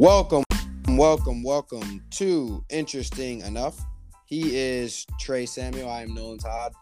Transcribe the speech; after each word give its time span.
Welcome, 0.00 0.44
welcome, 0.88 1.42
welcome 1.42 2.02
to 2.12 2.64
Interesting 2.70 3.42
Enough. 3.42 3.78
He 4.24 4.56
is 4.56 5.04
Trey 5.20 5.44
Samuel. 5.44 5.90
I 5.90 6.00
am 6.00 6.14
Nolan 6.14 6.38
Todd. 6.38 6.72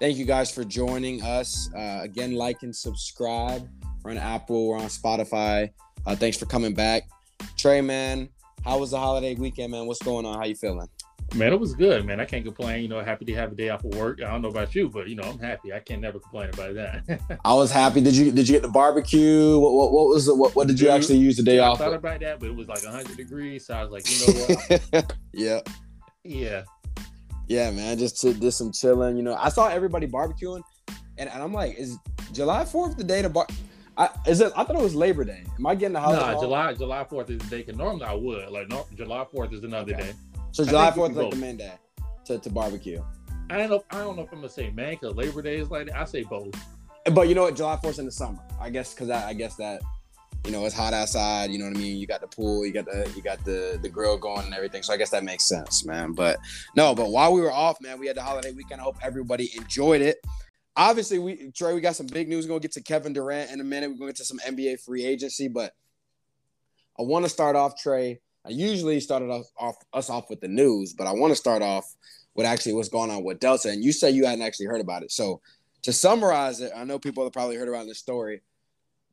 Thank 0.00 0.18
you 0.18 0.24
guys 0.24 0.52
for 0.52 0.62
joining 0.62 1.20
us. 1.22 1.68
Uh, 1.76 1.98
again, 2.02 2.34
like 2.34 2.62
and 2.62 2.74
subscribe. 2.74 3.68
We're 4.04 4.12
on 4.12 4.18
Apple, 4.18 4.68
we're 4.68 4.78
on 4.78 4.84
Spotify. 4.84 5.70
Uh, 6.06 6.14
thanks 6.14 6.38
for 6.38 6.46
coming 6.46 6.74
back. 6.74 7.08
Trey, 7.56 7.80
man, 7.80 8.28
how 8.64 8.78
was 8.78 8.92
the 8.92 9.00
holiday 9.00 9.34
weekend, 9.34 9.72
man? 9.72 9.86
What's 9.86 10.00
going 10.04 10.24
on? 10.24 10.38
How 10.38 10.44
you 10.44 10.54
feeling? 10.54 10.86
Man, 11.34 11.52
it 11.52 11.58
was 11.58 11.74
good, 11.74 12.06
man. 12.06 12.20
I 12.20 12.24
can't 12.26 12.44
complain. 12.44 12.82
You 12.82 12.88
know, 12.88 13.02
happy 13.02 13.24
to 13.24 13.34
have 13.34 13.50
a 13.50 13.54
day 13.56 13.68
off 13.68 13.84
of 13.84 13.92
work. 13.96 14.22
I 14.22 14.30
don't 14.30 14.40
know 14.40 14.50
about 14.50 14.72
you, 14.74 14.88
but 14.88 15.08
you 15.08 15.16
know, 15.16 15.24
I'm 15.24 15.38
happy. 15.38 15.72
I 15.72 15.80
can't 15.80 16.00
never 16.00 16.20
complain 16.20 16.50
about 16.50 16.74
that. 16.74 17.40
I 17.44 17.54
was 17.54 17.72
happy. 17.72 18.00
Did 18.00 18.14
you 18.14 18.30
did 18.30 18.48
you 18.48 18.54
get 18.54 18.62
the 18.62 18.68
barbecue? 18.68 19.58
What 19.58 19.72
what, 19.72 19.92
what 19.92 20.08
was 20.08 20.28
it? 20.28 20.36
What, 20.36 20.54
what 20.54 20.68
did 20.68 20.78
you 20.78 20.90
actually 20.90 21.18
use 21.18 21.36
the 21.36 21.42
day 21.42 21.58
I 21.58 21.66
off? 21.66 21.78
thought 21.78 21.92
about 21.92 22.20
that, 22.20 22.38
but 22.38 22.46
it 22.50 22.54
was 22.54 22.68
like 22.68 22.84
100 22.84 23.16
degrees, 23.16 23.66
so 23.66 23.74
I 23.74 23.82
was 23.82 23.90
like, 23.90 24.08
you 24.08 24.20
know 24.20 24.44
what? 24.46 25.16
yeah, 25.32 25.60
yeah, 26.22 26.62
yeah, 27.48 27.70
man. 27.72 27.98
Just 27.98 28.20
to, 28.20 28.32
did 28.32 28.52
some 28.52 28.70
chilling. 28.70 29.16
You 29.16 29.24
know, 29.24 29.34
I 29.34 29.48
saw 29.48 29.66
everybody 29.68 30.06
barbecuing, 30.06 30.62
and, 31.18 31.28
and 31.28 31.42
I'm 31.42 31.52
like, 31.52 31.74
is 31.76 31.98
July 32.32 32.64
Fourth 32.64 32.96
the 32.96 33.02
day 33.04 33.22
to 33.22 33.28
bar? 33.28 33.48
I, 33.96 34.08
is 34.28 34.40
it? 34.40 34.52
I 34.56 34.62
thought 34.62 34.76
it 34.76 34.82
was 34.82 34.94
Labor 34.94 35.24
Day. 35.24 35.42
Am 35.58 35.66
I 35.66 35.74
getting 35.74 35.94
the 35.94 36.00
holiday? 36.00 36.32
Nah. 36.34 36.40
July 36.40 36.74
July 36.74 37.04
4th 37.04 37.30
is 37.30 37.38
the 37.38 37.46
day. 37.48 37.62
Cause 37.64 37.76
normally 37.76 38.04
I 38.04 38.14
would 38.14 38.50
like 38.50 38.68
no, 38.68 38.86
July 38.94 39.24
4th 39.32 39.52
is 39.52 39.64
another 39.64 39.94
Okay. 39.94 40.02
day. 40.02 40.12
So 40.54 40.64
July 40.64 40.92
Fourth 40.92 41.10
is 41.10 41.16
like 41.16 41.30
the 41.32 41.36
main 41.36 41.56
day 41.56 41.72
to, 42.26 42.38
to 42.38 42.48
barbecue. 42.48 43.02
I 43.50 43.56
don't 43.56 43.70
know. 43.70 43.84
I 43.90 43.98
don't 43.98 44.14
know 44.14 44.22
if 44.22 44.30
I'm 44.30 44.38
gonna 44.38 44.48
say 44.48 44.70
man, 44.70 44.96
cause 44.98 45.16
Labor 45.16 45.42
Day 45.42 45.56
is 45.56 45.68
like 45.68 45.88
that. 45.88 45.96
I 45.96 46.04
say 46.04 46.22
both. 46.22 46.54
But 47.12 47.26
you 47.26 47.34
know 47.34 47.42
what? 47.42 47.56
July 47.56 47.76
Fourth 47.82 47.98
in 47.98 48.04
the 48.04 48.12
summer. 48.12 48.38
I 48.60 48.70
guess 48.70 48.94
because 48.94 49.10
I, 49.10 49.30
I 49.30 49.34
guess 49.34 49.56
that 49.56 49.82
you 50.46 50.52
know 50.52 50.64
it's 50.64 50.72
hot 50.72 50.94
outside. 50.94 51.50
You 51.50 51.58
know 51.58 51.64
what 51.64 51.76
I 51.76 51.80
mean? 51.80 51.96
You 51.96 52.06
got 52.06 52.20
the 52.20 52.28
pool, 52.28 52.64
you 52.64 52.72
got 52.72 52.84
the 52.84 53.12
you 53.16 53.20
got 53.20 53.44
the 53.44 53.80
the 53.82 53.88
grill 53.88 54.16
going 54.16 54.44
and 54.44 54.54
everything. 54.54 54.84
So 54.84 54.92
I 54.92 54.96
guess 54.96 55.10
that 55.10 55.24
makes 55.24 55.44
sense, 55.44 55.84
man. 55.84 56.12
But 56.12 56.38
no, 56.76 56.94
but 56.94 57.10
while 57.10 57.32
we 57.32 57.40
were 57.40 57.52
off, 57.52 57.80
man, 57.80 57.98
we 57.98 58.06
had 58.06 58.16
the 58.16 58.22
holiday 58.22 58.52
weekend. 58.52 58.80
I 58.80 58.84
hope 58.84 58.98
everybody 59.02 59.50
enjoyed 59.56 60.02
it. 60.02 60.18
Obviously, 60.76 61.18
we 61.18 61.50
Trey, 61.50 61.74
we 61.74 61.80
got 61.80 61.96
some 61.96 62.06
big 62.06 62.28
news. 62.28 62.44
We're 62.44 62.50
gonna 62.50 62.60
get 62.60 62.72
to 62.72 62.80
Kevin 62.80 63.12
Durant 63.12 63.50
in 63.50 63.60
a 63.60 63.64
minute. 63.64 63.90
We're 63.90 63.96
gonna 63.96 64.10
get 64.10 64.16
to 64.18 64.24
some 64.24 64.38
NBA 64.38 64.84
free 64.84 65.04
agency, 65.04 65.48
but 65.48 65.72
I 66.96 67.02
want 67.02 67.24
to 67.24 67.28
start 67.28 67.56
off, 67.56 67.76
Trey. 67.76 68.20
I 68.46 68.50
usually 68.50 69.00
started 69.00 69.30
off, 69.30 69.46
off 69.58 69.76
us 69.92 70.10
off 70.10 70.28
with 70.28 70.40
the 70.40 70.48
news, 70.48 70.92
but 70.92 71.06
I 71.06 71.12
want 71.12 71.30
to 71.30 71.36
start 71.36 71.62
off 71.62 71.94
with 72.34 72.46
actually 72.46 72.74
what's 72.74 72.88
going 72.88 73.10
on 73.10 73.24
with 73.24 73.40
Delta. 73.40 73.70
And 73.70 73.82
you 73.82 73.92
say 73.92 74.10
you 74.10 74.26
hadn't 74.26 74.44
actually 74.44 74.66
heard 74.66 74.80
about 74.80 75.02
it. 75.02 75.12
So 75.12 75.40
to 75.82 75.92
summarize 75.92 76.60
it, 76.60 76.72
I 76.76 76.84
know 76.84 76.98
people 76.98 77.24
have 77.24 77.32
probably 77.32 77.56
heard 77.56 77.68
about 77.68 77.86
this 77.86 77.98
story. 77.98 78.42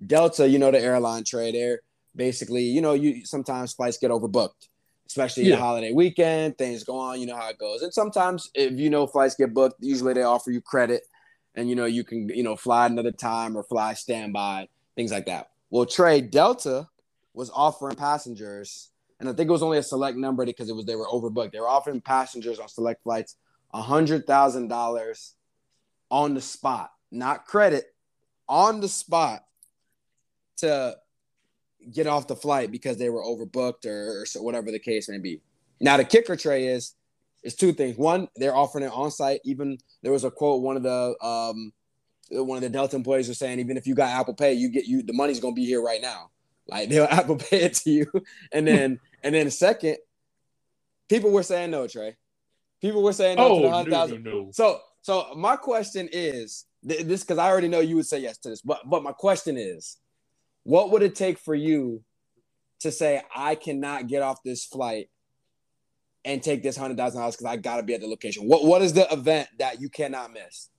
Delta, 0.06 0.48
you 0.48 0.59
know, 0.59 0.72
the 0.72 0.80
airline 0.82 1.24
trade 1.24 1.56
there. 1.56 1.82
Basically, 2.16 2.64
you 2.64 2.82
know, 2.82 2.94
you 2.94 3.26
sometimes 3.26 3.74
flights 3.74 3.98
get 3.98 4.12
overbooked, 4.12 4.68
especially 5.08 5.44
Yeah. 5.44 5.56
the 5.56 5.62
holiday 5.62 5.94
weekend. 5.94 6.58
Things 6.58 6.84
go 6.84 6.98
on, 6.98 7.22
you 7.22 7.26
know 7.26 7.38
how 7.38 7.50
it 7.50 7.58
goes. 7.58 7.84
And 7.84 7.94
sometimes, 7.94 8.50
if 8.54 8.74
you 8.74 8.90
know 8.90 9.08
flights 9.08 9.36
get 9.36 9.54
booked, 9.54 9.76
usually 9.80 10.14
they 10.14 10.24
offer 10.24 10.52
you 10.52 10.59
credit, 10.59 11.04
and 11.56 11.70
you 11.70 11.76
know 11.76 11.86
you 11.86 12.04
can, 12.04 12.28
you 12.28 12.44
know, 12.44 12.58
fly 12.58 12.88
another 12.88 13.14
time 13.14 13.56
or 13.56 13.64
fly 13.64 13.94
standby, 13.94 14.68
things 14.96 15.12
like 15.12 15.26
that. 15.28 15.52
Well, 15.70 15.86
Trey 15.86 16.20
Delta 16.20 16.90
was 17.34 17.50
offering 17.54 17.96
passengers, 17.96 18.90
and 19.22 19.30
I 19.30 19.33
think 19.33 19.50
it 19.50 19.52
was 19.52 19.61
only 19.61 19.77
a 19.77 19.83
select 19.83 20.17
number 20.17 20.45
because 20.45 20.67
it 20.67 20.75
was 20.75 20.86
they 20.86 20.95
were 20.95 21.05
overbooked. 21.05 21.52
They 21.52 21.59
were 21.59 21.69
offering 21.69 22.02
passengers 22.02 22.59
on 22.59 22.67
select 22.67 23.03
flights 23.03 23.38
hundred 23.72 24.25
thousand 24.28 24.67
dollars 24.67 25.36
on 26.09 26.33
the 26.33 26.41
spot, 26.41 26.91
not 27.11 27.45
credit, 27.45 27.86
on 28.50 28.81
the 28.81 28.89
spot 28.89 29.45
to 30.58 30.97
get 31.94 32.08
off 32.08 32.28
the 32.28 32.36
flight 32.36 32.72
because 32.72 32.97
they 32.97 33.09
were 33.09 33.23
overbooked 33.23 33.86
or, 33.86 34.25
or 34.36 34.44
whatever 34.44 34.72
the 34.72 34.80
case 34.80 35.07
may 35.07 35.19
be. 35.19 35.40
Now 35.79 35.97
the 35.97 36.03
kicker 36.03 36.35
Trey 36.35 36.66
is 36.66 36.96
is 37.44 37.56
two 37.56 37.73
things. 37.73 37.97
One, 37.97 38.28
they're 38.35 38.56
offering 38.56 38.84
it 38.84 38.91
on 38.91 39.12
site. 39.12 39.41
Even 39.46 39.78
there 40.01 40.12
was 40.12 40.23
a 40.23 40.31
quote 40.31 40.63
one 40.63 40.78
of 40.78 40.84
the 40.84 41.16
um 41.23 41.72
one 42.31 42.57
of 42.57 42.63
the 42.63 42.69
Delta 42.69 42.96
employees 42.96 43.28
was 43.28 43.38
saying, 43.38 43.59
even 43.59 43.78
if 43.78 43.85
you 43.85 43.94
got 43.94 44.09
Apple 44.09 44.34
Pay, 44.34 44.53
you 44.53 44.69
get 44.69 44.85
you 44.85 45.03
the 45.03 45.13
money's 45.13 45.40
gonna 45.40 45.53
be 45.53 45.66
here 45.66 45.81
right 45.81 46.01
now. 46.01 46.31
Like 46.67 46.90
they'll 46.90 47.06
Apple 47.09 47.38
Pay 47.38 47.62
it 47.62 47.75
to 47.75 47.91
you, 47.91 48.12
and 48.51 48.67
then 48.67 49.00
and 49.24 49.36
then 49.36 49.52
second, 49.52 49.98
people 51.09 51.32
were 51.32 51.44
saying 51.44 51.72
no, 51.72 51.88
Trey. 51.88 52.18
People 52.82 53.04
were 53.04 53.14
saying 53.14 53.40
no 53.40 53.52
to 53.52 53.62
the 53.62 53.70
Oh, 53.70 53.70
hundred 53.70 53.92
no, 53.92 54.06
no. 54.24 54.52
So, 54.52 54.80
so 55.02 55.34
my 55.36 55.56
question 55.56 56.09
is 56.12 56.66
th- 56.88 57.02
this 57.06 57.24
because 57.24 57.38
I 57.40 57.50
already 57.50 57.68
know 57.70 57.80
you 57.80 57.96
would 57.98 58.06
say 58.08 58.20
yes 58.20 58.38
to 58.40 58.50
this, 58.50 58.62
but 58.62 58.82
but 58.90 59.04
my 59.04 59.14
question 59.14 59.58
is, 59.58 59.98
what 60.64 60.92
would 60.92 61.04
it 61.04 61.16
take 61.16 61.40
for 61.40 61.56
you 61.56 62.04
to 62.82 62.92
say 62.92 63.22
I 63.36 63.56
cannot 63.56 64.08
get 64.08 64.24
off 64.24 64.44
this 64.44 64.66
flight 64.66 65.09
and 66.26 66.44
take 66.44 66.64
this 66.64 66.78
hundred 66.78 66.98
thousand 66.98 67.22
dollars 67.22 67.36
because 67.38 67.52
I 67.52 67.58
got 67.58 67.78
to 67.78 67.84
be 67.84 67.96
at 67.96 68.02
the 68.02 68.08
location? 68.08 68.48
What 68.48 68.66
what 68.66 68.82
is 68.82 68.94
the 68.94 69.12
event 69.14 69.50
that 69.59 69.82
you 69.82 69.90
cannot 69.90 70.34
miss? 70.34 70.70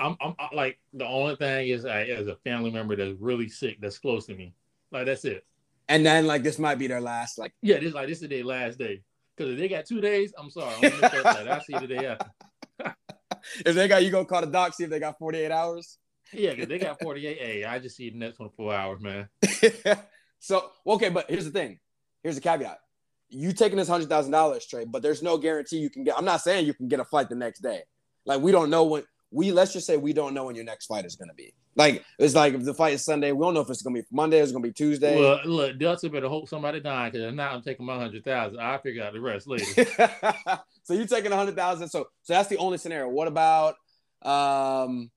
I'm, 0.00 0.16
I'm 0.20 0.34
I- 0.38 0.54
like 0.54 0.78
the 0.94 1.06
only 1.06 1.36
thing 1.36 1.68
is 1.68 1.84
I, 1.86 2.02
as 2.04 2.26
a 2.28 2.36
family 2.36 2.70
member 2.70 2.96
that's 2.96 3.18
really 3.20 3.48
sick 3.48 3.78
that's 3.80 3.98
close 3.98 4.26
to 4.26 4.34
me. 4.34 4.54
Like 4.92 5.06
that's 5.06 5.24
it. 5.24 5.44
And 5.88 6.04
then 6.04 6.26
like 6.26 6.42
this 6.42 6.58
might 6.58 6.78
be 6.78 6.86
their 6.86 7.00
last 7.00 7.38
like 7.38 7.52
Yeah, 7.62 7.78
this 7.78 7.94
like 7.94 8.08
this 8.08 8.22
is 8.22 8.28
their 8.28 8.44
last 8.44 8.78
day. 8.78 9.02
Because 9.36 9.52
if 9.52 9.58
they 9.58 9.68
got 9.68 9.86
two 9.86 10.00
days, 10.00 10.32
I'm 10.36 10.50
sorry. 10.50 10.74
I'm 10.74 11.00
that. 11.00 11.48
I'll 11.48 11.60
see 11.60 11.74
you 11.74 11.80
the 11.80 11.86
day 11.86 12.06
after. 12.06 12.30
if 13.66 13.74
they 13.74 13.88
got 13.88 14.04
you 14.04 14.10
gonna 14.10 14.24
call 14.24 14.40
the 14.40 14.48
doc 14.48 14.74
see 14.74 14.84
if 14.84 14.90
they 14.90 15.00
got 15.00 15.18
forty 15.18 15.38
eight 15.38 15.52
hours. 15.52 15.98
Yeah, 16.32 16.50
because 16.50 16.68
they 16.68 16.78
got 16.78 17.00
48. 17.00 17.38
Hey, 17.38 17.64
I 17.64 17.78
just 17.78 17.96
see 17.96 18.10
the 18.10 18.18
next 18.18 18.36
24 18.36 18.74
hours, 18.74 19.00
man. 19.00 19.28
so 20.38 20.70
okay, 20.86 21.08
but 21.08 21.30
here's 21.30 21.44
the 21.44 21.50
thing. 21.50 21.78
Here's 22.22 22.34
the 22.34 22.40
caveat. 22.40 22.78
You 23.30 23.52
taking 23.52 23.78
this 23.78 23.88
hundred 23.88 24.08
thousand 24.08 24.32
dollars 24.32 24.66
Trey, 24.66 24.84
but 24.84 25.02
there's 25.02 25.22
no 25.22 25.38
guarantee 25.38 25.78
you 25.78 25.90
can 25.90 26.04
get. 26.04 26.16
I'm 26.16 26.24
not 26.24 26.40
saying 26.40 26.66
you 26.66 26.74
can 26.74 26.88
get 26.88 27.00
a 27.00 27.04
flight 27.04 27.28
the 27.28 27.34
next 27.34 27.60
day. 27.60 27.82
Like 28.24 28.40
we 28.40 28.52
don't 28.52 28.70
know 28.70 28.84
when 28.84 29.04
we 29.30 29.52
let's 29.52 29.72
just 29.72 29.86
say 29.86 29.96
we 29.96 30.12
don't 30.12 30.34
know 30.34 30.44
when 30.44 30.54
your 30.54 30.64
next 30.64 30.86
fight 30.86 31.04
is 31.04 31.16
gonna 31.16 31.34
be. 31.34 31.52
Like 31.76 32.04
it's 32.18 32.34
like 32.34 32.54
if 32.54 32.64
the 32.64 32.74
fight 32.74 32.94
is 32.94 33.04
Sunday, 33.04 33.32
we 33.32 33.44
don't 33.44 33.54
know 33.54 33.60
if 33.60 33.70
it's 33.70 33.82
gonna 33.82 34.00
be 34.00 34.06
Monday, 34.10 34.38
it's 34.40 34.52
gonna 34.52 34.62
be 34.62 34.72
Tuesday. 34.72 35.18
Well, 35.20 35.40
look, 35.44 35.78
Delta 35.78 36.08
better 36.08 36.28
hope 36.28 36.48
somebody 36.48 36.80
dying 36.80 37.12
because 37.12 37.34
now 37.34 37.50
I'm 37.52 37.62
taking 37.62 37.86
my 37.86 37.94
100,000. 37.96 38.58
I'll 38.58 38.80
figure 38.80 39.04
out 39.04 39.12
the 39.12 39.20
rest 39.20 39.46
later. 39.46 39.64
so 40.84 40.94
you're 40.94 41.06
taking 41.06 41.30
a 41.32 41.36
hundred 41.36 41.56
thousand. 41.56 41.88
So 41.88 42.06
so 42.22 42.32
that's 42.32 42.48
the 42.48 42.56
only 42.56 42.78
scenario. 42.78 43.08
What 43.08 43.28
about 43.28 43.74
um 44.22 45.10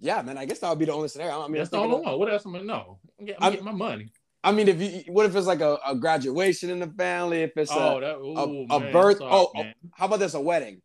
yeah, 0.00 0.20
man, 0.22 0.36
I 0.36 0.44
guess 0.44 0.58
that 0.58 0.68
would 0.68 0.78
be 0.78 0.84
the 0.86 0.92
only 0.92 1.08
scenario. 1.08 1.40
I 1.40 1.46
mean, 1.46 1.56
That's 1.58 1.70
the 1.70 1.78
only 1.78 1.96
one. 2.02 2.18
What 2.18 2.30
else 2.30 2.44
am 2.44 2.56
I 2.56 2.60
know? 2.60 2.98
I'm 3.18 3.26
getting, 3.26 3.42
I'm- 3.42 3.46
I'm 3.46 3.52
getting 3.52 3.64
my 3.64 3.72
money. 3.72 4.12
I 4.42 4.52
mean, 4.52 4.68
if 4.68 4.78
you 4.78 5.04
what 5.12 5.24
if 5.24 5.34
it's 5.34 5.46
like 5.46 5.62
a, 5.62 5.78
a 5.86 5.94
graduation 5.94 6.68
in 6.68 6.78
the 6.80 6.88
family? 6.88 7.40
If 7.42 7.56
it's 7.56 7.72
Oh, 7.72 7.96
a, 7.96 8.00
that, 8.02 8.16
a, 8.16 8.18
ooh, 8.18 8.66
a 8.68 8.80
man, 8.80 8.92
birth. 8.92 9.16
sorry, 9.16 9.30
oh, 9.32 9.50
oh, 9.54 9.62
man. 9.62 9.74
how 9.94 10.04
about 10.04 10.18
this? 10.18 10.34
A 10.34 10.40
wedding. 10.40 10.82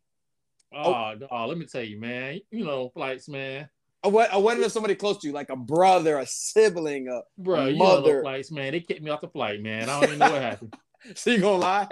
Oh, 0.74 1.14
oh, 1.30 1.46
let 1.46 1.58
me 1.58 1.66
tell 1.66 1.82
you, 1.82 1.98
man. 1.98 2.40
You 2.50 2.64
know, 2.64 2.90
flights, 2.90 3.28
man. 3.28 3.68
A, 4.02 4.08
wed- 4.08 4.30
a 4.32 4.40
wedding 4.40 4.64
of 4.64 4.72
somebody 4.72 4.94
close 4.94 5.18
to 5.18 5.26
you, 5.26 5.32
like 5.32 5.50
a 5.50 5.56
brother, 5.56 6.18
a 6.18 6.26
sibling. 6.26 7.08
A, 7.08 7.20
Bro, 7.36 7.66
you 7.66 7.76
Mother. 7.76 8.16
know 8.16 8.22
flights, 8.22 8.50
man. 8.50 8.72
They 8.72 8.80
kicked 8.80 9.02
me 9.02 9.10
off 9.10 9.20
the 9.20 9.28
flight, 9.28 9.60
man. 9.62 9.88
I 9.90 10.00
don't 10.00 10.04
even 10.08 10.18
know 10.18 10.30
what 10.32 10.42
happened. 10.42 10.74
so 11.14 11.30
you 11.30 11.40
gonna 11.40 11.58
lie? 11.58 11.88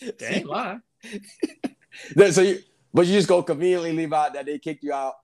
They 0.00 0.26
ain't. 0.26 0.48
Then- 2.14 2.32
so 2.32 2.42
you, 2.42 2.60
but 2.94 3.06
you 3.06 3.12
just 3.14 3.28
go 3.28 3.42
conveniently 3.42 3.92
leave 3.92 4.12
out 4.12 4.34
that 4.34 4.46
they 4.46 4.58
kicked 4.58 4.82
you 4.84 4.92
out 4.92 5.14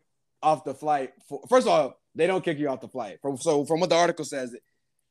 off 0.42 0.64
the 0.64 0.74
flight. 0.74 1.12
For, 1.28 1.40
first 1.48 1.66
of 1.66 1.72
all, 1.72 2.00
they 2.14 2.26
don't 2.26 2.44
kick 2.44 2.58
you 2.58 2.68
off 2.68 2.80
the 2.80 2.88
flight. 2.88 3.18
From, 3.22 3.36
so 3.36 3.64
from 3.64 3.80
what 3.80 3.90
the 3.90 3.96
article 3.96 4.24
says, 4.24 4.54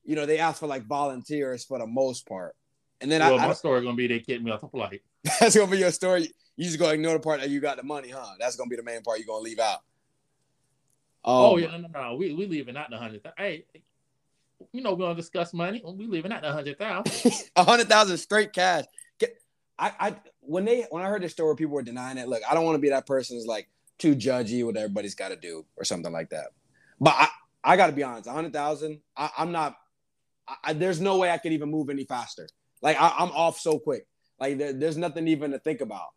you 0.04 0.16
know 0.16 0.26
they 0.26 0.40
ask 0.40 0.60
for 0.60 0.68
like 0.68 0.86
volunteers 0.86 1.64
for 1.64 1.80
the 1.80 1.88
most 1.88 2.28
part, 2.28 2.56
and 3.02 3.10
then 3.10 3.22
Well, 3.22 3.40
I, 3.40 3.46
I, 3.46 3.48
my 3.48 3.54
story 3.54 3.82
gonna 3.82 3.96
be 3.96 4.08
they 4.08 4.20
kicked 4.20 4.44
me 4.44 4.52
off 4.52 4.62
the 4.62 4.68
flight. 4.68 5.02
that's 5.40 5.56
gonna 5.56 5.72
be 5.72 5.78
your 5.78 5.92
story. 5.92 6.30
You 6.56 6.66
just 6.66 6.80
gonna 6.80 6.94
ignore 6.94 7.14
the 7.14 7.20
part 7.20 7.40
that 7.42 7.50
you 7.50 7.60
got 7.60 7.78
the 7.78 7.84
money, 7.84 8.10
huh? 8.10 8.34
That's 8.40 8.56
gonna 8.56 8.70
be 8.70 8.76
the 8.76 8.84
main 8.84 9.02
part 9.02 9.18
you're 9.20 9.28
gonna 9.28 9.40
leave 9.44 9.60
out. 9.60 9.80
Oh, 11.26 11.54
Um, 11.56 11.60
yeah, 11.60 11.68
no, 11.78 11.88
no, 11.88 12.02
no. 12.12 12.16
We 12.16 12.34
we 12.34 12.46
leaving 12.48 12.78
out 12.78 12.90
the 12.90 12.98
hundred. 12.98 13.22
Hey, 13.38 13.66
you 14.72 14.82
know 14.82 14.92
we're 14.92 15.06
gonna 15.06 15.16
discuss 15.16 15.54
money. 15.54 15.82
We 15.86 16.06
leaving 16.08 16.32
out 16.32 16.42
the 16.42 16.52
hundred 16.52 16.78
thousand. 16.78 17.34
a 17.56 17.64
hundred 17.64 17.90
thousand 17.90 18.18
straight 18.18 18.54
cash. 18.54 18.86
Get- 19.20 19.36
I, 19.80 19.92
I 20.00 20.16
when 20.42 20.66
they 20.66 20.86
when 20.92 21.02
I 21.04 21.08
heard 21.08 21.24
this 21.24 21.32
story, 21.32 21.56
people 21.56 21.74
were 21.74 21.82
denying 21.82 22.18
it. 22.18 22.28
Look, 22.28 22.42
I 22.50 22.54
don't 22.54 22.66
want 22.66 22.76
to 22.76 22.80
be 22.82 22.90
that 22.90 23.08
person 23.08 23.38
who's 23.38 23.48
like 23.48 23.70
too 23.98 24.16
judgy 24.16 24.64
what 24.66 24.76
everybody's 24.78 25.16
got 25.16 25.30
to 25.30 25.36
do 25.36 25.66
or 25.78 25.84
something 25.86 26.12
like 26.12 26.30
that. 26.32 26.48
But 27.00 27.16
I, 27.18 27.28
I 27.64 27.78
got 27.78 27.88
to 27.88 27.94
be 27.94 28.04
honest, 28.04 28.28
a 28.28 28.32
hundred 28.32 28.54
thousand. 28.54 29.00
I'm 29.18 29.52
not. 29.52 29.76
I, 30.48 30.56
I- 30.66 30.74
there's 30.74 31.02
no 31.02 31.18
way 31.18 31.32
I 31.32 31.38
could 31.40 31.54
even 31.54 31.72
move 31.72 31.90
any 31.90 32.04
faster. 32.06 32.48
Like 32.82 32.98
I, 33.00 33.14
I'm 33.18 33.32
off 33.32 33.60
so 33.60 33.80
quick. 33.80 34.06
Like 34.40 34.58
there, 34.58 34.74
there's 34.74 34.98
nothing 34.98 35.28
even 35.30 35.52
to 35.52 35.60
think 35.60 35.82
about. 35.82 36.10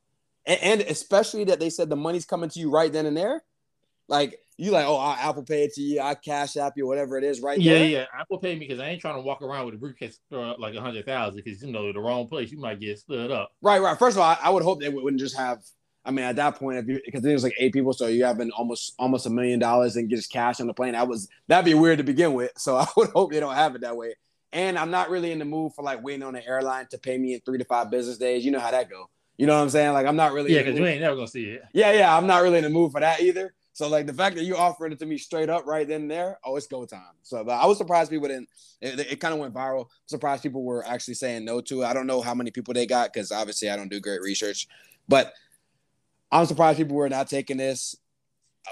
And, 0.46 0.60
and 0.62 0.81
especially 0.82 1.44
that 1.44 1.60
they 1.60 1.70
said 1.70 1.88
the 1.90 1.96
money's 1.96 2.25
coming 2.25 2.48
to 2.50 2.60
you 2.60 2.70
right 2.70 2.93
then 2.93 3.06
and 3.06 3.16
there. 3.16 3.43
Like 4.08 4.38
you 4.56 4.70
like, 4.70 4.87
oh, 4.87 4.96
I 4.96 5.14
Apple 5.20 5.43
Pay 5.43 5.64
it 5.64 5.75
to 5.75 5.82
you, 5.82 6.00
I 6.00 6.14
Cash 6.14 6.56
App 6.56 6.75
you, 6.76 6.87
whatever 6.87 7.19
it 7.19 7.25
is, 7.25 7.40
right 7.40 7.58
Yeah, 7.60 7.75
there. 7.75 7.88
yeah. 7.88 8.04
Apple 8.19 8.38
pay 8.38 8.54
me 8.54 8.60
because 8.60 8.78
I 8.81 8.87
ain't 8.88 9.00
trying 9.00 9.16
to 9.16 9.20
walk 9.20 9.43
around 9.43 9.66
with 9.66 9.75
a 9.75 9.78
briefcase 9.78 10.19
for 10.31 10.54
like 10.58 10.75
a 10.75 10.81
hundred 10.81 11.04
thousand 11.04 11.43
because 11.44 11.60
you 11.60 11.72
know 11.72 11.93
the 11.93 11.98
wrong 12.00 12.28
place 12.28 12.50
you 12.52 12.58
might 12.58 12.78
get 12.81 12.98
stood 12.98 13.31
up. 13.32 13.50
Right, 13.60 13.81
right. 13.82 13.98
First 13.98 14.16
of 14.16 14.22
all, 14.22 14.31
I, 14.31 14.38
I 14.44 14.50
would 14.50 14.62
hope 14.62 14.81
they 14.81 14.88
wouldn't 14.88 15.19
just 15.20 15.37
have. 15.37 15.62
I 16.04 16.12
mean, 16.12 16.25
at 16.25 16.37
that 16.37 16.54
point, 16.54 16.78
if 16.78 16.87
you 16.87 17.00
because 17.04 17.22
there's 17.22 17.42
like 17.42 17.54
eight 17.58 17.72
people, 17.72 17.92
so 17.92 18.06
you 18.06 18.25
having 18.25 18.52
almost 18.52 18.94
almost 18.96 19.26
a 19.26 19.31
million 19.31 19.58
dollars 19.58 19.96
and 19.96 20.08
just 20.08 20.31
cash 20.31 20.60
on 20.60 20.69
the 20.69 20.72
plane. 20.75 20.92
That 20.92 21.08
was 21.08 21.28
that'd 21.49 21.64
be 21.64 21.75
weird 21.75 21.99
to 21.99 22.04
begin 22.04 22.32
with. 22.32 22.52
So 22.56 22.76
I 22.78 22.87
would 22.96 23.10
hope 23.10 23.32
they 23.32 23.40
don't 23.40 23.56
have 23.56 23.75
it 23.75 23.81
that 23.81 23.96
way. 23.96 24.14
and 24.52 24.78
I'm 24.78 24.92
not 24.92 25.10
really 25.10 25.32
in 25.32 25.40
the 25.40 25.44
mood 25.44 25.72
for 25.75 25.82
like 25.82 26.04
waiting 26.04 26.22
on 26.22 26.37
an 26.37 26.42
airline 26.46 26.87
to 26.92 26.99
pay 26.99 27.19
me 27.19 27.34
in 27.34 27.40
three 27.40 27.58
to 27.58 27.64
five 27.64 27.90
business 27.90 28.19
days. 28.19 28.44
You 28.44 28.52
know 28.52 28.60
how 28.60 28.70
that 28.70 28.88
go. 28.88 29.10
You 29.37 29.47
know 29.47 29.56
what 29.56 29.62
I'm 29.62 29.71
saying? 29.71 29.93
Like 29.93 30.06
I'm 30.06 30.17
not 30.17 30.33
really 30.33 30.53
yeah, 30.53 30.62
because 30.62 30.79
you 30.79 30.87
ain't 30.87 31.00
never 31.00 31.15
gonna 31.15 31.29
see 31.29 31.44
it. 31.44 31.62
Yeah, 31.73 31.93
yeah, 31.93 32.17
I'm 32.17 32.27
not 32.27 32.43
really 32.43 32.59
in 32.59 32.65
the 32.65 32.71
mood 32.71 32.93
for 32.93 33.00
that 33.00 33.21
either. 33.21 33.55
So 33.77 33.88
like 33.88 34.06
the 34.06 34.15
fact 34.15 34.37
that 34.37 34.44
you 34.44 34.56
offering 34.56 34.93
it 34.93 34.99
to 35.00 35.06
me 35.06 35.19
straight 35.19 35.50
up 35.50 35.67
right 35.67 35.87
then 35.87 36.03
and 36.03 36.11
there, 36.11 36.38
oh, 36.43 36.56
it's 36.56 36.67
go 36.67 36.87
time. 36.87 37.03
So 37.23 37.47
I 37.47 37.67
was 37.67 37.77
surprised 37.77 38.11
people 38.11 38.29
didn't. 38.29 38.49
It, 38.81 38.99
it 39.00 39.21
kind 39.21 39.35
of 39.35 39.41
went 39.41 39.53
viral. 39.53 39.83
I'm 39.83 39.87
surprised 40.06 40.43
people 40.43 40.65
were 40.65 40.83
actually 40.87 41.12
saying 41.15 41.44
no 41.44 41.61
to 41.61 41.83
it. 41.83 41.87
I 41.87 41.93
don't 41.93 42.06
know 42.06 42.23
how 42.23 42.35
many 42.35 42.50
people 42.50 42.73
they 42.73 42.87
got 42.87 43.12
because 43.12 43.31
obviously 43.33 43.69
I 43.69 43.77
don't 43.77 43.91
do 43.91 44.00
great 44.00 44.23
research, 44.23 44.67
but 45.09 45.35
I'm 46.33 46.47
surprised 46.47 46.79
people 46.79 46.97
were 46.97 47.11
not 47.11 47.29
taking 47.29 47.59
this. 47.59 47.97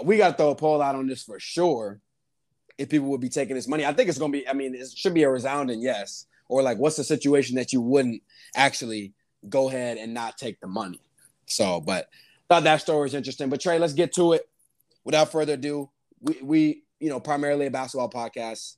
We 0.02 0.16
got 0.16 0.30
to 0.30 0.36
throw 0.38 0.50
a 0.50 0.56
poll 0.56 0.80
out 0.80 0.94
on 0.94 1.06
this 1.06 1.22
for 1.22 1.38
sure. 1.38 2.00
If 2.78 2.88
people 2.88 3.08
would 3.08 3.20
be 3.20 3.28
taking 3.28 3.56
this 3.56 3.68
money, 3.68 3.84
I 3.84 3.92
think 3.92 4.08
it's 4.08 4.18
gonna 4.18 4.32
be. 4.32 4.48
I 4.48 4.54
mean, 4.54 4.74
it 4.74 4.88
should 4.96 5.14
be 5.14 5.24
a 5.24 5.30
resounding 5.30 5.82
yes. 5.82 6.26
Or 6.48 6.62
like, 6.62 6.78
what's 6.78 6.96
the 6.96 7.04
situation 7.04 7.56
that 7.56 7.74
you 7.74 7.82
wouldn't 7.82 8.22
actually 8.56 9.12
go 9.48 9.68
ahead 9.68 9.98
and 9.98 10.14
not 10.14 10.38
take 10.38 10.60
the 10.60 10.66
money? 10.66 11.00
So, 11.46 11.80
but 11.80 12.08
thought 12.48 12.64
that 12.64 12.80
story 12.80 13.02
was 13.02 13.14
interesting. 13.14 13.48
But 13.48 13.60
Trey, 13.60 13.78
let's 13.78 13.92
get 13.92 14.12
to 14.14 14.32
it 14.32 14.48
without 15.04 15.30
further 15.30 15.54
ado, 15.54 15.90
we, 16.20 16.38
we 16.42 16.82
you 17.00 17.10
know, 17.10 17.20
primarily 17.20 17.66
a 17.66 17.70
basketball 17.70 18.10
podcast. 18.10 18.76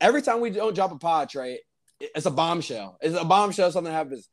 Every 0.00 0.22
time 0.22 0.40
we 0.40 0.50
don't 0.50 0.74
drop 0.74 0.92
a 0.92 0.98
pod, 0.98 1.30
Trey, 1.30 1.60
it's 2.00 2.26
a 2.26 2.30
bombshell. 2.30 2.98
It's 3.00 3.16
a 3.16 3.24
bombshell. 3.24 3.72
Something 3.72 3.92
happens. 3.92 4.28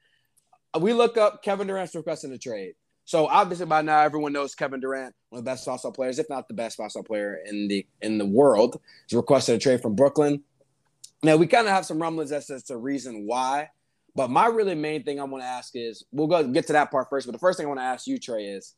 We 0.79 0.93
look 0.93 1.17
up 1.17 1.43
Kevin 1.43 1.67
Durant's 1.67 1.95
requesting 1.95 2.31
a 2.33 2.38
trade. 2.38 2.73
So 3.05 3.27
obviously 3.27 3.65
by 3.65 3.81
now 3.81 4.01
everyone 4.01 4.31
knows 4.31 4.55
Kevin 4.55 4.79
Durant, 4.79 5.13
one 5.29 5.39
of 5.39 5.45
the 5.45 5.51
best 5.51 5.65
basketball 5.65 5.91
players, 5.91 6.19
if 6.19 6.29
not 6.29 6.47
the 6.47 6.53
best 6.53 6.77
basketball 6.77 7.03
player 7.03 7.39
in 7.45 7.67
the 7.67 7.85
in 8.01 8.17
the 8.17 8.25
world, 8.25 8.79
is 9.09 9.15
requested 9.15 9.55
a 9.55 9.59
trade 9.59 9.81
from 9.81 9.95
Brooklyn. 9.95 10.43
Now 11.23 11.35
we 11.35 11.47
kind 11.47 11.67
of 11.67 11.73
have 11.73 11.85
some 11.85 12.01
rumblings 12.01 12.31
as 12.31 12.47
to 12.47 12.61
the 12.65 12.77
reason 12.77 13.25
why, 13.27 13.69
but 14.16 14.30
my 14.30 14.48
really 14.48 14.75
main 14.75 15.04
thing 15.04 15.19
I 15.19 15.24
want 15.24 15.44
to 15.44 15.48
ask 15.48 15.75
is 15.75 16.04
we'll 16.12 16.28
go 16.28 16.44
get 16.48 16.68
to 16.68 16.74
that 16.74 16.92
part 16.92 17.10
first. 17.10 17.28
But 17.28 17.34
the 17.34 17.40
first 17.40 17.58
thing 17.58 17.66
I 17.66 17.69
want 17.69 17.80
to 17.80 17.86
ask 17.86 18.08
you, 18.08 18.18
Trey, 18.18 18.46
is 18.46 18.75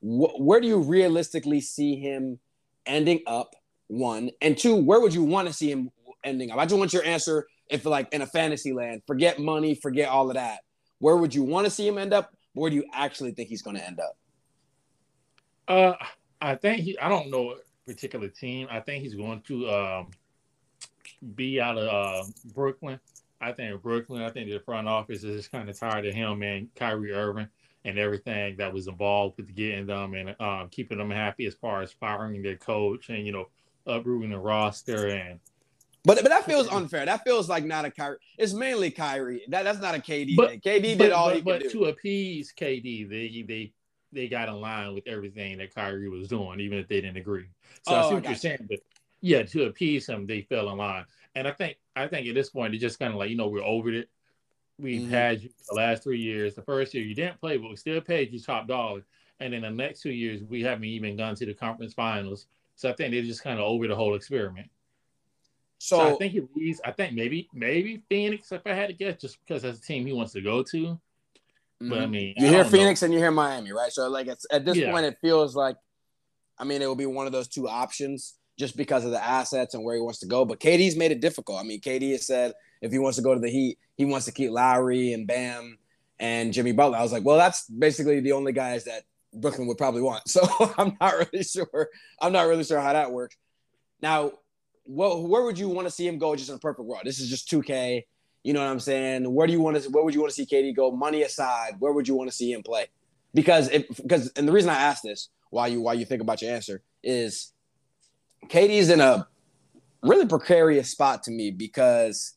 wh- 0.00 0.38
where 0.40 0.60
do 0.60 0.66
you 0.66 0.78
realistically 0.78 1.60
see 1.60 1.96
him 1.96 2.38
ending 2.86 3.20
up? 3.26 3.54
One 3.88 4.30
and 4.40 4.56
two, 4.56 4.76
where 4.76 4.98
would 4.98 5.12
you 5.12 5.22
want 5.22 5.46
to 5.46 5.52
see 5.52 5.70
him 5.70 5.90
ending 6.24 6.50
up? 6.50 6.58
I 6.58 6.64
just 6.64 6.78
want 6.78 6.94
your 6.94 7.04
answer. 7.04 7.46
If 7.68 7.84
like 7.84 8.08
in 8.12 8.22
a 8.22 8.26
fantasy 8.26 8.72
land, 8.72 9.02
forget 9.06 9.38
money, 9.38 9.74
forget 9.74 10.08
all 10.08 10.30
of 10.30 10.34
that. 10.34 10.60
Where 11.00 11.16
would 11.18 11.34
you 11.34 11.42
want 11.42 11.66
to 11.66 11.70
see 11.70 11.86
him 11.86 11.98
end 11.98 12.14
up? 12.14 12.34
Where 12.54 12.70
do 12.70 12.76
you 12.76 12.84
actually 12.94 13.32
think 13.32 13.50
he's 13.50 13.60
going 13.60 13.76
to 13.76 13.86
end 13.86 14.00
up? 14.00 14.16
Uh, 15.68 15.94
I 16.40 16.54
think 16.54 16.80
he. 16.80 16.98
I 16.98 17.08
don't 17.08 17.30
know 17.30 17.52
a 17.52 17.56
particular 17.86 18.28
team. 18.28 18.68
I 18.70 18.80
think 18.80 19.02
he's 19.02 19.14
going 19.14 19.42
to 19.42 19.70
um, 19.70 20.10
be 21.34 21.60
out 21.60 21.78
of 21.78 21.88
uh, 21.88 22.26
Brooklyn. 22.54 23.00
I 23.48 23.52
think 23.52 23.82
Brooklyn. 23.82 24.22
I 24.22 24.30
think 24.30 24.50
the 24.50 24.60
front 24.60 24.88
office 24.88 25.22
is 25.24 25.36
just 25.36 25.52
kind 25.52 25.68
of 25.68 25.78
tired 25.78 26.06
of 26.06 26.14
him 26.14 26.42
and 26.42 26.74
Kyrie 26.74 27.12
Irving 27.12 27.48
and 27.84 27.98
everything 27.98 28.56
that 28.56 28.72
was 28.72 28.86
involved 28.86 29.36
with 29.36 29.54
getting 29.54 29.86
them 29.86 30.14
and 30.14 30.34
um, 30.40 30.68
keeping 30.70 30.98
them 30.98 31.10
happy 31.10 31.46
as 31.46 31.54
far 31.54 31.82
as 31.82 31.92
firing 31.92 32.42
their 32.42 32.56
coach 32.56 33.10
and 33.10 33.26
you 33.26 33.32
know 33.32 33.48
uprooting 33.86 34.30
the 34.30 34.38
roster 34.38 35.08
and. 35.08 35.40
But 36.06 36.18
but 36.22 36.28
that 36.28 36.44
feels 36.44 36.68
unfair. 36.68 37.06
That 37.06 37.24
feels 37.24 37.48
like 37.48 37.64
not 37.64 37.86
a 37.86 37.90
Kyrie. 37.90 38.18
It's 38.36 38.52
mainly 38.52 38.90
Kyrie. 38.90 39.42
That 39.48 39.62
that's 39.64 39.80
not 39.80 39.94
a 39.94 39.98
KD 39.98 40.36
but, 40.36 40.50
thing. 40.50 40.60
KD 40.60 40.98
but, 40.98 41.04
did 41.04 41.12
all 41.12 41.28
but, 41.28 41.36
he 41.36 41.42
but 41.42 41.62
could 41.62 41.72
do. 41.72 41.78
to 41.80 41.84
appease 41.86 42.52
KD, 42.58 43.08
they 43.08 43.42
they 43.46 43.72
they 44.12 44.28
got 44.28 44.48
in 44.48 44.60
line 44.60 44.94
with 44.94 45.06
everything 45.06 45.58
that 45.58 45.74
Kyrie 45.74 46.08
was 46.08 46.28
doing, 46.28 46.60
even 46.60 46.78
if 46.78 46.88
they 46.88 47.00
didn't 47.00 47.16
agree. 47.16 47.46
So 47.88 47.94
Oh, 47.94 47.94
I 47.94 48.00
I 48.00 48.08
see 48.08 48.14
what 48.14 48.22
got 48.22 48.28
you're 48.28 48.32
you. 48.32 48.38
saying, 48.38 48.66
but 48.68 48.80
yeah, 49.22 49.42
to 49.44 49.64
appease 49.64 50.06
him, 50.06 50.26
they 50.26 50.42
fell 50.42 50.70
in 50.70 50.76
line. 50.76 51.06
And 51.34 51.48
I 51.48 51.52
think 51.52 51.78
I 51.96 52.06
think 52.06 52.28
at 52.28 52.34
this 52.34 52.50
point, 52.50 52.74
it's 52.74 52.80
just 52.82 52.98
kind 52.98 53.12
of 53.12 53.18
like 53.18 53.30
you 53.30 53.36
know 53.36 53.48
we're 53.48 53.62
over 53.64 53.92
it. 53.92 54.08
We've 54.78 55.02
Mhm. 55.02 55.10
had 55.10 55.42
you 55.42 55.50
the 55.68 55.74
last 55.74 56.02
three 56.02 56.20
years. 56.20 56.54
The 56.54 56.62
first 56.62 56.94
year 56.94 57.04
you 57.04 57.14
didn't 57.14 57.40
play, 57.40 57.56
but 57.56 57.70
we 57.70 57.76
still 57.76 58.00
paid 58.00 58.32
you 58.32 58.40
top 58.40 58.66
dollar. 58.66 59.04
And 59.40 59.52
then 59.52 59.62
the 59.62 59.70
next 59.70 60.00
two 60.00 60.10
years 60.12 60.42
we 60.42 60.62
haven't 60.62 60.84
even 60.84 61.16
gone 61.16 61.34
to 61.36 61.46
the 61.46 61.54
conference 61.54 61.94
finals. 61.94 62.46
So 62.76 62.88
I 62.88 62.92
think 62.92 63.12
they're 63.12 63.22
just 63.22 63.42
kind 63.42 63.58
of 63.58 63.64
over 63.66 63.86
the 63.86 63.94
whole 63.96 64.14
experiment. 64.14 64.68
So, 65.78 65.96
So, 65.98 66.14
I 66.14 66.16
think 66.16 66.32
he 66.32 66.40
leaves. 66.54 66.80
I 66.84 66.92
think 66.92 67.14
maybe 67.14 67.48
maybe 67.52 68.02
Phoenix, 68.08 68.50
if 68.52 68.62
I 68.66 68.74
had 68.74 68.88
to 68.88 68.94
guess, 68.94 69.20
just 69.20 69.38
because 69.40 69.62
that's 69.62 69.78
a 69.78 69.82
team 69.82 70.06
he 70.06 70.12
wants 70.12 70.32
to 70.32 70.40
go 70.40 70.62
to. 70.62 71.00
But 71.80 72.00
I 72.00 72.06
mhm. 72.06 72.10
mean, 72.10 72.34
you 72.36 72.46
I 72.46 72.50
hear 72.50 72.62
don't 72.62 72.72
know. 72.72 72.78
Phoenix 72.78 73.02
and 73.02 73.12
you 73.12 73.18
hear 73.18 73.30
Miami, 73.30 73.72
right? 73.72 73.92
So 73.92 74.08
like 74.08 74.26
it's 74.28 74.46
at 74.50 74.64
this 74.64 74.78
Yeah. 74.78 74.90
point, 74.90 75.04
it 75.06 75.18
feels 75.20 75.54
like, 75.54 75.76
I 76.58 76.64
mean, 76.64 76.80
it 76.80 76.86
will 76.86 76.94
be 76.96 77.06
one 77.06 77.26
of 77.26 77.32
those 77.32 77.48
two 77.48 77.68
options 77.68 78.38
just 78.56 78.76
because 78.76 79.04
of 79.04 79.10
the 79.10 79.22
assets 79.22 79.74
and 79.74 79.84
where 79.84 79.96
he 79.96 80.00
wants 80.00 80.20
to 80.20 80.26
go. 80.26 80.44
But 80.44 80.60
KD's 80.60 80.96
made 80.96 81.10
it 81.10 81.20
difficult. 81.20 81.60
I 81.60 81.64
mean, 81.64 81.80
KD 81.80 82.12
has 82.12 82.26
said 82.26 82.52
if 82.80 82.92
he 82.92 82.98
wants 82.98 83.16
to 83.16 83.22
go 83.22 83.34
to 83.34 83.40
the 83.40 83.50
Heat, 83.50 83.78
he 83.96 84.04
wants 84.04 84.26
to 84.26 84.32
keep 84.32 84.50
Lowry 84.50 85.12
and 85.12 85.26
Bam 85.26 85.78
and 86.18 86.52
Jimmy 86.52 86.72
Butler. 86.72 86.98
I 86.98 87.02
was 87.02 87.12
like, 87.12 87.24
well, 87.24 87.36
that's 87.36 87.66
basically 87.66 88.20
the 88.20 88.32
only 88.32 88.52
guys 88.52 88.84
that 88.84 89.02
Brooklyn 89.32 89.66
would 89.66 89.78
probably 89.78 90.02
want. 90.02 90.22
So 90.28 90.42
I'm 90.78 90.96
not 91.00 91.14
really 91.14 91.44
sure. 91.44 91.88
I'm 92.20 92.32
not 92.32 92.46
really 92.46 92.64
sure 92.64 92.80
how 92.80 92.92
that 92.92 93.10
works. 93.10 93.36
Now, 94.00 94.32
what, 94.84 95.22
where 95.22 95.42
would 95.42 95.58
you 95.58 95.68
want 95.68 95.86
to 95.86 95.90
see 95.90 96.06
him 96.06 96.18
go 96.18 96.36
just 96.36 96.50
in 96.50 96.56
a 96.56 96.58
perfect 96.58 96.86
world? 96.86 97.02
This 97.04 97.18
is 97.18 97.30
just 97.30 97.50
2K. 97.50 98.04
You 98.42 98.52
know 98.52 98.60
what 98.60 98.70
I'm 98.70 98.80
saying? 98.80 99.32
Where 99.32 99.46
do 99.46 99.52
you 99.54 99.60
want 99.60 99.82
to? 99.82 99.88
Where 99.88 100.04
would 100.04 100.14
you 100.14 100.20
want 100.20 100.34
to 100.34 100.36
see 100.36 100.44
KD 100.44 100.76
go? 100.76 100.90
Money 100.90 101.22
aside, 101.22 101.76
where 101.78 101.92
would 101.92 102.06
you 102.06 102.14
want 102.14 102.28
to 102.30 102.36
see 102.36 102.52
him 102.52 102.62
play? 102.62 102.88
Because 103.32 103.70
because 103.70 104.30
and 104.36 104.46
the 104.46 104.52
reason 104.52 104.68
I 104.68 104.74
ask 104.74 105.02
this, 105.02 105.30
why 105.48 105.68
you 105.68 105.80
why 105.80 105.94
you 105.94 106.04
think 106.04 106.20
about 106.20 106.42
your 106.42 106.54
answer, 106.54 106.82
is 107.02 107.53
KD's 108.48 108.90
in 108.90 109.00
a 109.00 109.26
really 110.02 110.26
precarious 110.26 110.90
spot 110.90 111.22
to 111.24 111.30
me 111.30 111.50
because 111.50 112.34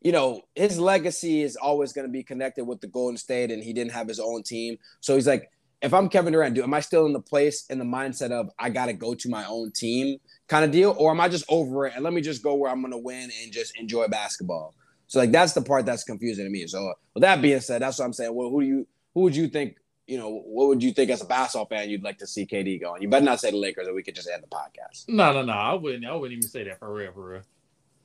you 0.00 0.12
know 0.12 0.42
his 0.54 0.78
legacy 0.78 1.42
is 1.42 1.56
always 1.56 1.92
going 1.92 2.06
to 2.06 2.12
be 2.12 2.22
connected 2.22 2.64
with 2.64 2.80
the 2.80 2.86
Golden 2.86 3.16
State, 3.16 3.50
and 3.50 3.62
he 3.62 3.72
didn't 3.72 3.92
have 3.92 4.08
his 4.08 4.20
own 4.20 4.42
team. 4.42 4.78
So 5.00 5.14
he's 5.14 5.26
like, 5.26 5.50
if 5.82 5.92
I'm 5.92 6.08
Kevin 6.08 6.32
Durant, 6.32 6.54
do 6.54 6.62
am 6.62 6.74
I 6.74 6.80
still 6.80 7.06
in 7.06 7.12
the 7.12 7.20
place 7.20 7.66
in 7.68 7.78
the 7.78 7.84
mindset 7.84 8.30
of 8.30 8.50
I 8.58 8.70
got 8.70 8.86
to 8.86 8.92
go 8.92 9.14
to 9.14 9.28
my 9.28 9.44
own 9.46 9.70
team 9.72 10.18
kind 10.48 10.64
of 10.64 10.70
deal, 10.70 10.94
or 10.98 11.10
am 11.10 11.20
I 11.20 11.28
just 11.28 11.44
over 11.48 11.86
it 11.86 11.94
and 11.94 12.02
let 12.02 12.12
me 12.12 12.20
just 12.20 12.42
go 12.42 12.54
where 12.54 12.70
I'm 12.70 12.80
going 12.80 12.92
to 12.92 12.98
win 12.98 13.30
and 13.42 13.52
just 13.52 13.78
enjoy 13.78 14.08
basketball? 14.08 14.74
So 15.06 15.18
like 15.20 15.32
that's 15.32 15.52
the 15.52 15.62
part 15.62 15.86
that's 15.86 16.04
confusing 16.04 16.44
to 16.44 16.50
me. 16.50 16.66
So 16.66 16.94
with 17.12 17.22
that 17.22 17.42
being 17.42 17.60
said, 17.60 17.82
that's 17.82 17.98
what 17.98 18.06
I'm 18.06 18.12
saying. 18.12 18.34
Well, 18.34 18.48
who 18.50 18.62
do 18.62 18.66
you 18.66 18.86
who 19.14 19.20
would 19.22 19.36
you 19.36 19.48
think? 19.48 19.76
You 20.06 20.18
know, 20.18 20.28
what 20.44 20.68
would 20.68 20.82
you 20.82 20.92
think 20.92 21.10
as 21.10 21.22
a 21.22 21.24
basketball 21.24 21.66
fan 21.66 21.88
you'd 21.88 22.02
like 22.04 22.18
to 22.18 22.26
see 22.26 22.44
KD 22.46 22.78
going? 22.80 23.00
You 23.00 23.08
better 23.08 23.24
not 23.24 23.40
say 23.40 23.50
the 23.50 23.56
Lakers, 23.56 23.88
or 23.88 23.94
we 23.94 24.02
could 24.02 24.14
just 24.14 24.28
end 24.28 24.42
the 24.42 24.46
podcast. 24.48 25.08
No, 25.08 25.32
no, 25.32 25.42
no. 25.42 25.52
I 25.52 25.72
wouldn't. 25.74 26.04
I 26.04 26.14
wouldn't 26.14 26.36
even 26.36 26.48
say 26.48 26.64
that 26.64 26.78
for 26.78 26.92
real, 26.92 27.12
for 27.12 27.26
real. 27.28 27.42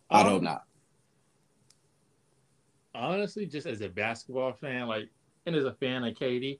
I 0.09 0.21
Um, 0.21 0.27
hope 0.27 0.41
not. 0.43 0.63
honestly, 2.95 3.45
just 3.45 3.67
as 3.67 3.81
a 3.81 3.89
basketball 3.89 4.53
fan, 4.53 4.87
like, 4.87 5.09
and 5.45 5.55
as 5.55 5.65
a 5.65 5.73
fan 5.73 6.03
of 6.03 6.15
KD, 6.15 6.59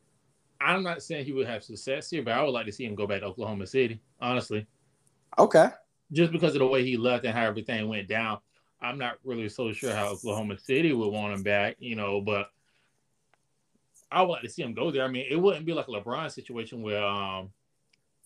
I'm 0.62 0.84
not 0.84 1.02
saying 1.02 1.26
he 1.26 1.32
would 1.32 1.48
have 1.48 1.64
success 1.64 2.10
here, 2.10 2.24
but 2.24 2.34
I 2.34 2.44
would 2.44 2.52
like 2.52 2.66
to 2.66 2.72
see 2.72 2.86
him 2.86 2.96
go 2.96 3.08
back 3.08 3.22
to 3.22 3.28
Oklahoma 3.28 3.66
City. 3.66 4.02
Honestly, 4.20 4.68
Okay. 5.38 5.68
just 6.12 6.32
because 6.32 6.54
of 6.54 6.60
the 6.60 6.68
way 6.68 6.84
he 6.84 6.98
left 6.98 7.26
and 7.26 7.34
how 7.34 7.46
everything 7.46 7.88
went 7.88 8.08
down, 8.10 8.40
I'm 8.82 8.98
not 8.98 9.18
really 9.24 9.48
so 9.50 9.72
sure 9.72 9.94
how 9.94 10.10
Oklahoma 10.10 10.58
City 10.58 10.92
would 10.94 11.10
want 11.14 11.34
him 11.34 11.44
back. 11.44 11.78
You 11.80 11.96
know, 11.96 12.20
but 12.22 12.50
I 14.12 14.22
would 14.22 14.30
like 14.30 14.42
to 14.42 14.50
see 14.50 14.64
him 14.64 14.74
go 14.74 14.92
there. 14.92 15.04
I 15.04 15.08
mean, 15.08 15.26
it 15.30 15.36
wouldn't 15.36 15.66
be 15.66 15.74
like 15.74 15.88
a 15.88 15.92
LeBron 15.92 16.32
situation 16.32 16.82
where 16.82 17.04
um 17.04 17.50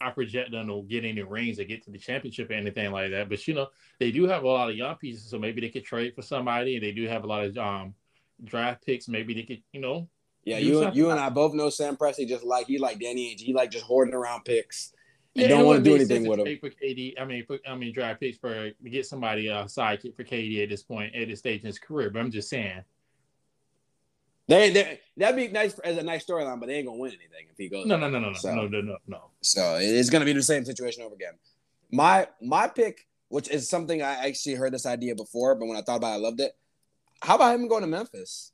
I 0.01 0.09
project 0.09 0.51
them 0.51 0.67
to 0.67 0.83
get 0.83 1.05
any 1.05 1.21
rings 1.21 1.59
or 1.59 1.63
get 1.63 1.83
to 1.85 1.91
the 1.91 1.97
championship 1.97 2.49
or 2.49 2.53
anything 2.53 2.91
like 2.91 3.11
that. 3.11 3.29
But 3.29 3.47
you 3.47 3.53
know, 3.53 3.67
they 3.99 4.11
do 4.11 4.25
have 4.27 4.43
a 4.43 4.47
lot 4.47 4.69
of 4.69 4.75
young 4.75 4.95
pieces, 4.95 5.29
so 5.29 5.39
maybe 5.39 5.61
they 5.61 5.69
could 5.69 5.85
trade 5.85 6.13
for 6.15 6.21
somebody. 6.21 6.75
And 6.75 6.83
they 6.83 6.91
do 6.91 7.07
have 7.07 7.23
a 7.23 7.27
lot 7.27 7.45
of 7.45 7.57
um 7.57 7.93
draft 8.43 8.85
picks. 8.85 9.07
Maybe 9.07 9.33
they 9.33 9.43
could, 9.43 9.61
you 9.71 9.79
know, 9.81 10.09
Yeah, 10.43 10.57
you 10.57 10.79
something. 10.79 10.95
you 10.95 11.09
and 11.11 11.19
I 11.19 11.29
both 11.29 11.53
know 11.53 11.69
Sam 11.69 11.95
Presti 11.95 12.27
just 12.27 12.43
like 12.43 12.67
he 12.67 12.77
like 12.79 12.99
Danny 12.99 13.35
Ainge. 13.35 13.41
He 13.41 13.53
like 13.53 13.71
just 13.71 13.85
hoarding 13.85 14.13
around 14.13 14.43
picks. 14.45 14.93
and 15.35 15.45
it 15.45 15.47
don't 15.47 15.65
want 15.65 15.83
to 15.83 15.89
do 15.89 15.95
anything 15.95 16.25
with 16.27 16.39
him. 16.39 16.57
For 16.59 16.69
KD, 16.69 17.13
I 17.19 17.25
mean, 17.25 17.45
for, 17.45 17.59
I 17.67 17.75
mean, 17.75 17.93
draft 17.93 18.19
picks 18.19 18.37
for 18.37 18.71
get 18.89 19.05
somebody 19.05 19.47
a 19.47 19.63
sidekick 19.65 20.15
for 20.15 20.23
KD 20.23 20.63
at 20.63 20.69
this 20.69 20.83
point 20.83 21.15
at 21.15 21.27
this 21.27 21.39
stage 21.39 21.61
in 21.61 21.67
his 21.67 21.79
career. 21.79 22.09
But 22.09 22.19
I'm 22.19 22.31
just 22.31 22.49
saying, 22.49 22.83
They, 24.47 24.71
they 24.71 24.99
that'd 25.17 25.35
be 25.35 25.47
nice 25.47 25.77
as 25.79 25.97
a 25.97 26.03
nice 26.03 26.25
storyline, 26.25 26.59
but 26.59 26.67
they 26.67 26.75
ain't 26.75 26.87
gonna 26.87 26.97
win 26.99 27.11
anything 27.11 27.47
if 27.49 27.57
he 27.57 27.69
goes. 27.69 27.85
no, 27.85 27.95
no, 27.97 28.09
no, 28.09 28.19
no, 28.19 28.29
no, 28.31 28.33
So- 28.37 28.53
no, 28.53 28.67
no, 28.67 28.81
no, 28.81 28.97
no. 29.07 29.29
So 29.41 29.77
it's 29.79 30.09
gonna 30.09 30.25
be 30.25 30.33
the 30.33 30.43
same 30.43 30.65
situation 30.65 31.03
over 31.03 31.15
again. 31.15 31.33
My 31.91 32.27
my 32.41 32.67
pick, 32.67 33.07
which 33.29 33.49
is 33.49 33.69
something 33.69 34.01
I 34.01 34.27
actually 34.27 34.55
heard 34.55 34.73
this 34.73 34.85
idea 34.85 35.15
before, 35.15 35.55
but 35.55 35.67
when 35.67 35.77
I 35.77 35.81
thought 35.81 35.97
about 35.97 36.11
it, 36.13 36.15
I 36.15 36.17
loved 36.17 36.39
it. 36.41 36.51
How 37.21 37.35
about 37.35 37.55
him 37.55 37.67
going 37.69 37.81
to 37.81 37.87
Memphis? 37.87 38.51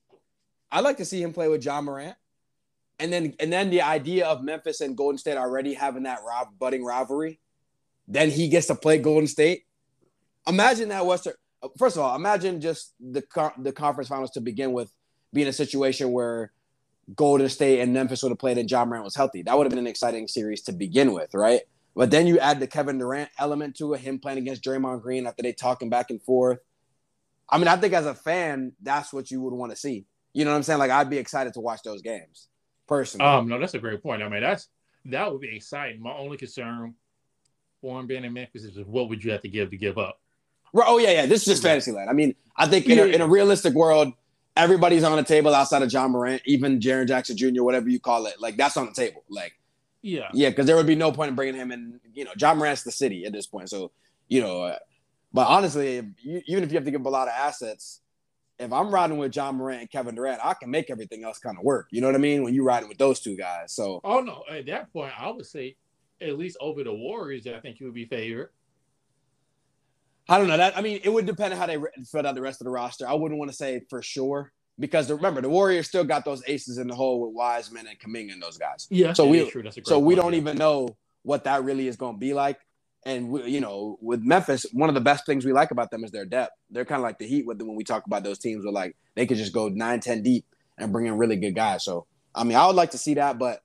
I'd 0.72 0.82
like 0.84 0.98
to 0.98 1.06
see 1.06 1.24
him 1.24 1.34
play 1.34 1.48
with 1.48 1.66
Ja 1.66 1.82
Morant. 1.82 2.16
And 3.00 3.12
then 3.12 3.34
and 3.40 3.52
then 3.52 3.70
the 3.72 3.82
idea 3.82 4.28
of 4.28 4.44
Memphis 4.44 4.82
and 4.82 4.96
Golden 4.96 5.18
State 5.18 5.38
already 5.38 5.74
having 5.74 6.04
that 6.04 6.20
riv- 6.24 6.60
budding 6.60 6.84
rivalry, 6.86 7.40
then 8.08 8.30
he 8.30 8.48
gets 8.50 8.68
to 8.68 8.76
play 8.76 9.00
Golden 9.00 9.26
State. 9.28 9.64
Imagine 10.48 10.90
that 10.90 11.06
Western. 11.06 11.34
First 11.78 11.96
of 11.98 12.04
all, 12.04 12.16
imagine 12.16 12.62
just 12.62 12.94
the 13.00 13.24
the 13.58 13.72
conference 13.72 14.10
finals 14.10 14.32
to 14.32 14.42
begin 14.42 14.74
with 14.74 14.92
being 15.34 15.48
a 15.48 15.54
situation 15.54 16.12
where 16.12 16.52
Golden 17.16 17.50
State 17.50 17.80
and 17.82 17.94
Memphis 17.94 18.24
would 18.24 18.30
have 18.30 18.40
played 18.40 18.58
and 18.58 18.70
Ja 18.70 18.86
Morant 18.86 19.04
was 19.04 19.16
healthy. 19.16 19.42
That 19.42 19.58
would 19.58 19.66
have 19.66 19.72
been 19.72 19.80
an 19.80 19.88
exciting 19.88 20.28
series 20.28 20.62
to 20.64 20.72
begin 20.72 21.14
with, 21.14 21.34
right? 21.34 21.62
But 21.96 22.12
then 22.12 22.28
you 22.28 22.40
add 22.40 22.60
the 22.60 22.68
Kevin 22.68 22.98
Durant 22.98 23.30
element 23.38 23.76
to 23.78 23.94
it, 23.94 24.02
him 24.02 24.20
playing 24.20 24.38
against 24.38 24.64
Draymond 24.64 25.02
Green 25.02 25.26
after 25.28 25.44
they 25.44 25.54
talking 25.54 25.90
back 25.90 26.12
and 26.12 26.22
forth. 26.22 26.60
I 27.50 27.58
mean, 27.58 27.68
I 27.68 27.76
think 27.78 27.94
as 27.94 28.06
a 28.06 28.14
fan, 28.14 28.74
that's 28.82 29.12
what 29.12 29.32
you 29.32 29.42
would 29.42 29.54
want 29.54 29.72
to 29.72 29.76
see. 29.76 30.06
You 30.34 30.46
know 30.46 30.52
what 30.52 30.58
I'm 30.58 30.64
saying? 30.64 30.80
Like 30.80 30.92
I'd 30.92 31.10
be 31.10 31.18
excited 31.18 31.54
to 31.54 31.60
watch 31.60 31.82
those 31.84 32.02
games 32.02 32.48
personally. 32.88 33.26
Um, 33.26 33.48
no, 33.48 33.60
that's 33.60 33.74
a 33.74 33.80
great 33.80 34.04
point. 34.04 34.22
I 34.22 34.30
mean, 34.30 34.42
that's 34.42 34.68
that 35.06 35.32
would 35.32 35.42
be 35.42 35.56
exciting. 35.56 36.02
My 36.02 36.14
only 36.14 36.38
concern 36.38 36.94
for 37.82 38.00
him 38.00 38.06
being 38.08 38.24
in 38.24 38.34
Memphis 38.34 38.64
is 38.64 38.78
what 38.86 39.10
would 39.10 39.24
you 39.24 39.32
have 39.32 39.42
to 39.42 39.50
give 39.50 39.72
to 39.72 39.78
give 39.78 39.98
up? 39.98 40.20
Oh 40.76 41.00
yeah, 41.00 41.12
yeah. 41.12 41.26
This 41.26 41.42
is 41.42 41.46
just 41.46 41.64
fantasy 41.64 41.92
land. 41.92 42.10
I 42.10 42.14
mean, 42.14 42.36
I 42.56 42.68
think 42.68 42.86
in, 42.88 43.00
a, 43.00 43.06
in 43.06 43.22
a 43.22 43.28
realistic 43.28 43.74
world, 43.74 44.14
everybody's 44.60 45.04
on 45.04 45.16
the 45.16 45.24
table 45.24 45.56
outside 45.56 45.82
of 45.82 45.92
Ja 45.92 46.08
Morant, 46.08 46.42
even 46.46 46.80
Jaren 46.80 47.08
Jackson 47.08 47.38
Jr., 47.38 47.64
whatever 47.64 47.90
you 47.90 48.00
call 48.00 48.26
it. 48.26 48.40
Like 48.40 48.58
that's 48.58 48.78
on 48.78 48.86
the 48.86 48.92
table. 48.92 49.24
Like, 49.30 49.54
yeah, 50.02 50.30
yeah, 50.34 50.50
because 50.50 50.66
there 50.66 50.76
would 50.76 50.88
be 50.88 50.96
no 50.96 51.12
point 51.12 51.30
in 51.30 51.36
bringing 51.36 51.56
him 51.56 51.72
in. 51.72 52.00
You 52.14 52.26
know, 52.26 52.32
Ja 52.40 52.54
Morant's 52.54 52.84
the 52.84 52.92
city 52.92 53.26
at 53.26 53.34
this 53.34 53.48
point, 53.48 53.70
so 53.70 53.92
you 54.28 54.42
know. 54.42 54.64
Uh, 54.64 54.78
but 55.32 55.48
honestly, 55.48 55.98
if 55.98 56.06
you, 56.22 56.42
even 56.48 56.64
if 56.64 56.72
you 56.72 56.78
have 56.78 56.86
to 56.86 56.92
give 56.92 57.02
up 57.02 57.08
a 57.08 57.10
lot 57.10 57.28
of 57.28 57.34
assets, 57.36 58.02
if 58.58 58.74
I'm 58.74 58.94
riding 58.94 59.18
with 59.18 59.36
Ja 59.36 59.52
Morant 59.52 59.82
and 59.82 59.90
Kevin 59.90 60.16
Durant, 60.16 60.42
I 60.44 60.54
can 60.54 60.70
make 60.70 60.90
everything 60.90 61.24
else 61.24 61.40
kind 61.40 61.58
of 61.58 61.64
work. 61.64 61.88
You 61.92 62.02
know 62.02 62.08
what 62.08 62.16
I 62.16 62.20
mean? 62.20 62.44
When 62.44 62.54
you're 62.54 62.66
riding 62.66 62.90
with 62.90 62.98
those 62.98 63.20
two 63.20 63.38
guys, 63.38 63.74
so 63.74 64.02
oh 64.04 64.22
no, 64.22 64.44
at 64.50 64.66
that 64.68 64.92
point, 64.92 65.14
I 65.18 65.30
would 65.30 65.46
say 65.46 65.76
at 66.22 66.38
least 66.38 66.58
over 66.60 66.84
the 66.84 66.94
Warriors, 66.94 67.48
I 67.48 67.60
think 67.60 67.80
you 67.80 67.86
would 67.86 67.96
be 67.96 68.06
favored. 68.06 68.52
I 70.30 70.38
don't 70.38 70.48
know 70.48 70.58
that. 70.58 70.78
I 70.78 70.82
mean, 70.82 71.02
it 71.04 71.10
would 71.10 71.26
depend 71.26 71.54
on 71.54 71.60
how 71.60 71.66
they 71.66 71.78
filled 72.06 72.26
out 72.26 72.36
the 72.36 72.42
rest 72.42 72.62
of 72.62 72.66
the 72.66 72.72
roster. 72.72 73.08
I 73.08 73.14
wouldn't 73.14 73.40
want 73.40 73.50
to 73.52 73.58
say 73.58 73.82
for 73.90 74.02
sure 74.02 74.52
because 74.80 75.12
remember 75.12 75.42
the 75.42 75.50
Warriors 75.50 75.88
still 75.88 76.04
got 76.04 76.24
those 76.24 76.44
aces 76.48 76.78
in 76.78 76.88
the 76.88 76.96
hole 76.96 77.20
with 77.20 77.36
Wiseman 77.36 77.88
and 77.88 78.00
Kuminga 78.00 78.34
and 78.34 78.42
those 78.42 78.58
guys. 78.58 78.88
Yeah, 78.90 79.14
so 79.14 79.26
we 79.26 79.50
true. 79.50 79.64
so 79.84 79.96
point, 79.96 80.06
we 80.06 80.16
don't 80.16 80.34
yeah. 80.34 80.40
even 80.40 80.58
know 80.58 80.96
what 81.24 81.44
that 81.46 81.64
really 81.64 81.88
is 81.88 81.98
going 81.98 82.16
to 82.16 82.20
be 82.20 82.34
like. 82.34 82.60
And 83.06 83.30
we, 83.30 83.50
you 83.50 83.62
know, 83.62 83.98
with 84.02 84.22
Memphis, 84.22 84.66
one 84.72 84.90
of 84.90 84.96
the 84.96 85.02
best 85.02 85.26
things 85.26 85.46
we 85.46 85.54
like 85.54 85.72
about 85.72 85.90
them 85.90 86.04
is 86.04 86.12
their 86.12 86.26
depth. 86.26 86.54
They're 86.70 86.86
kind 86.86 87.00
of 87.00 87.04
like 87.04 87.18
the 87.18 87.28
Heat 87.28 87.46
with 87.46 87.62
when 87.62 87.76
we 87.76 87.84
talk 87.84 88.06
about 88.06 88.24
those 88.24 88.40
teams 88.40 88.64
where 88.64 88.74
like 88.74 88.96
they 89.16 89.26
could 89.26 89.38
just 89.38 89.54
go 89.54 89.70
9, 89.70 90.00
10 90.00 90.22
deep 90.22 90.46
and 90.78 90.92
bring 90.92 91.08
in 91.08 91.18
really 91.18 91.38
good 91.38 91.56
guys. 91.56 91.84
So 91.84 92.06
I 92.36 92.44
mean, 92.44 92.58
I 92.58 92.68
would 92.68 92.76
like 92.76 92.92
to 92.92 92.98
see 92.98 93.16
that, 93.16 93.40
but 93.40 93.62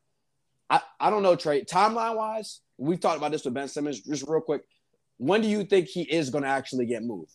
I, 0.71 0.80
I 0.99 1.11
don't 1.11 1.23
know, 1.23 1.37
Trey. 1.37 1.64
Timeline 1.64 2.16
wise, 2.16 2.61
we've 2.78 3.00
talked 3.00 3.18
about 3.18 3.33
this 3.33 3.44
with 3.44 3.54
Ben 3.54 3.68
Simmons. 3.68 4.00
Just 4.00 4.25
real 4.26 4.40
quick, 4.40 4.62
when 5.18 5.40
do 5.40 5.49
you 5.49 5.64
think 5.64 5.88
he 5.88 6.02
is 6.02 6.30
going 6.30 6.44
to 6.44 6.50
actually 6.50 6.87
get 6.87 7.02
moved? 7.02 7.33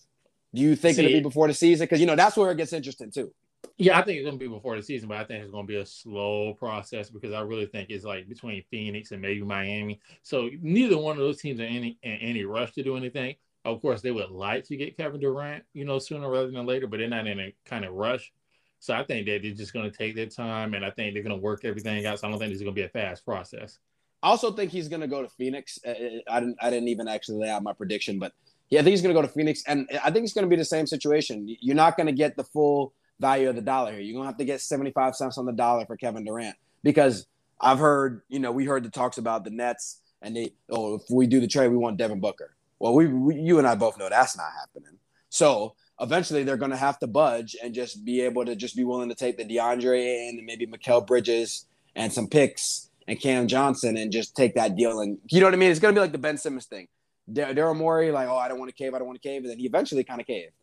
Do 0.54 0.62
you 0.62 0.76
think 0.76 0.96
See- 0.96 1.06
it'll 1.06 1.18
be 1.20 1.24
before 1.24 1.48
the 1.48 1.54
season? 1.54 1.86
Because 1.86 2.00
you 2.00 2.08
know 2.08 2.16
that's 2.16 2.36
where 2.36 2.52
it 2.52 2.58
gets 2.58 2.74
interesting 2.74 3.12
too. 3.12 3.32
Yeah, 3.78 3.98
I 3.98 4.04
think 4.04 4.18
it's 4.18 4.26
gonna 4.26 4.38
be 4.38 4.48
before 4.48 4.76
the 4.76 4.84
season, 4.84 5.10
but 5.10 5.18
I 5.18 5.24
think 5.24 5.44
it's 5.44 5.52
gonna 5.52 5.68
be 5.68 5.78
a 5.78 5.86
slow 5.86 6.54
process 6.54 7.10
because 7.10 7.34
I 7.34 7.42
really 7.42 7.66
think 7.66 7.90
it's 7.90 8.06
like 8.06 8.28
between 8.28 8.64
Phoenix 8.70 9.12
and 9.12 9.22
maybe 9.22 9.42
Miami. 9.42 10.00
So 10.22 10.50
neither 10.62 10.98
one 10.98 11.18
of 11.18 11.20
those 11.20 11.42
teams 11.42 11.60
are 11.60 11.66
any 11.66 11.98
in 12.04 12.14
any 12.14 12.44
rush 12.46 12.74
to 12.74 12.84
do 12.84 12.98
anything. 12.98 13.36
Of 13.66 13.82
course, 13.82 14.02
they 14.02 14.12
would 14.12 14.32
like 14.32 14.64
to 14.66 14.78
get 14.78 14.98
Kevin 14.98 15.20
Durant, 15.20 15.64
you 15.74 15.86
know, 15.86 16.00
sooner 16.00 16.30
rather 16.30 16.52
than 16.52 16.66
later, 16.66 16.88
but 16.88 17.00
they're 17.00 17.10
not 17.10 17.28
in 17.28 17.40
a 17.40 17.54
kind 17.66 17.86
of 17.86 17.94
rush. 17.94 18.32
So 18.80 18.94
I 18.94 19.04
think 19.04 19.28
that 19.28 19.42
they're 19.42 19.52
just 19.52 19.74
gonna 19.74 19.92
take 19.92 20.16
their 20.16 20.26
time, 20.26 20.74
and 20.74 20.86
I 20.86 20.92
think 20.92 21.14
they're 21.14 21.24
gonna 21.24 21.38
work 21.38 21.66
everything 21.66 22.06
out. 22.06 22.20
So 22.20 22.28
I 22.28 22.32
don't 22.32 22.40
think 22.40 22.52
it's 22.52 22.62
gonna 22.62 22.72
be 22.72 22.84
a 22.84 22.90
fast 22.90 23.26
process. 23.26 23.80
I 24.22 24.30
also 24.30 24.52
think 24.52 24.72
he's 24.72 24.88
going 24.88 25.02
to 25.02 25.08
go 25.08 25.22
to 25.22 25.30
Phoenix. 25.30 25.80
Uh, 25.86 25.94
I 26.30 26.40
didn't. 26.40 26.58
I 26.62 26.70
didn't 26.70 26.90
even 26.90 27.08
actually 27.08 27.40
lay 27.40 27.50
out 27.50 27.64
my 27.64 27.74
prediction, 27.74 28.20
but 28.20 28.34
yeah, 28.70 28.82
I 28.82 28.84
think 28.84 28.92
he's 28.92 29.02
going 29.02 29.16
to 29.16 29.20
go 29.20 29.26
to 29.26 29.34
Phoenix, 29.34 29.64
and 29.68 29.88
I 30.04 30.12
think 30.12 30.26
it's 30.26 30.34
going 30.34 30.46
to 30.46 30.50
be 30.50 30.56
the 30.56 30.66
same 30.66 30.86
situation. 30.86 31.56
You're 31.60 31.76
not 31.76 31.98
going 31.98 32.08
to 32.08 32.14
get 32.14 32.36
the 32.36 32.44
full 32.44 32.94
value 33.20 33.50
of 33.50 33.56
the 33.56 33.62
dollar 33.62 33.92
here. 33.92 34.02
You're 34.02 34.14
going 34.14 34.26
to 34.26 34.30
have 34.30 34.38
to 34.38 34.46
get 34.46 34.62
75 34.62 35.16
cents 35.16 35.38
on 35.38 35.46
the 35.46 35.52
dollar 35.52 35.86
for 35.86 35.98
Kevin 35.98 36.24
Durant 36.24 36.56
because 36.84 37.26
I've 37.60 37.80
heard, 37.80 38.22
you 38.30 38.40
know, 38.40 38.52
we 38.52 38.66
heard 38.66 38.84
the 38.84 38.90
talks 38.90 39.18
about 39.18 39.44
the 39.44 39.50
Nets, 39.50 40.02
and 40.22 40.36
they, 40.36 40.54
oh, 40.70 40.96
if 40.96 41.04
we 41.10 41.26
do 41.26 41.40
the 41.40 41.48
trade, 41.48 41.70
we 41.70 41.78
want 41.78 41.98
Devin 41.98 42.20
Booker. 42.20 42.56
Well, 42.78 42.94
we, 42.94 43.08
we 43.08 43.36
you 43.36 43.58
and 43.58 43.68
I 43.68 43.76
both 43.76 43.98
know 43.98 44.10
that's 44.10 44.38
not 44.38 44.52
happening. 44.60 44.98
So 45.30 45.76
eventually, 46.00 46.44
they're 46.44 46.58
going 46.58 46.72
to 46.72 46.78
have 46.78 47.00
to 47.00 47.08
budge 47.08 47.56
and 47.64 47.74
just 47.74 48.06
be 48.06 48.22
able 48.22 48.46
to 48.46 48.56
just 48.56 48.76
be 48.76 48.84
willing 48.84 49.10
to 49.10 49.16
take 49.16 49.38
the 49.38 49.46
DeAndre 49.46 50.30
and 50.30 50.46
maybe 50.46 50.68
Mikal 50.68 51.06
Bridges 51.06 51.66
and 51.96 52.12
some 52.14 52.28
picks 52.28 52.89
and 53.10 53.20
Cam 53.20 53.48
Johnson 53.48 53.98
and 53.98 54.12
just 54.12 54.36
take 54.36 54.54
that 54.54 54.76
deal. 54.76 55.00
And 55.00 55.18
you 55.30 55.40
know 55.40 55.48
what 55.48 55.56
I 55.56 55.58
mean? 55.58 55.72
It's 55.72 55.80
going 55.80 55.96
to 55.96 56.00
be 56.00 56.02
like 56.02 56.12
the 56.12 56.20
Ben 56.20 56.38
Simmons 56.38 56.68
thing. 56.68 56.88
Dar- 57.32 57.54
Daryl 57.54 57.76
Morey, 57.76 58.12
like, 58.12 58.30
oh, 58.30 58.38
I 58.38 58.48
don't 58.48 58.60
want 58.60 58.70
to 58.70 58.76
cave, 58.76 58.94
I 58.94 59.00
don't 59.00 59.08
want 59.08 59.20
to 59.22 59.28
cave, 59.28 59.42
and 59.42 59.50
then 59.50 59.58
he 59.58 59.66
eventually 59.66 60.04
kind 60.04 60.22
of 60.22 60.28
caved. 60.28 60.54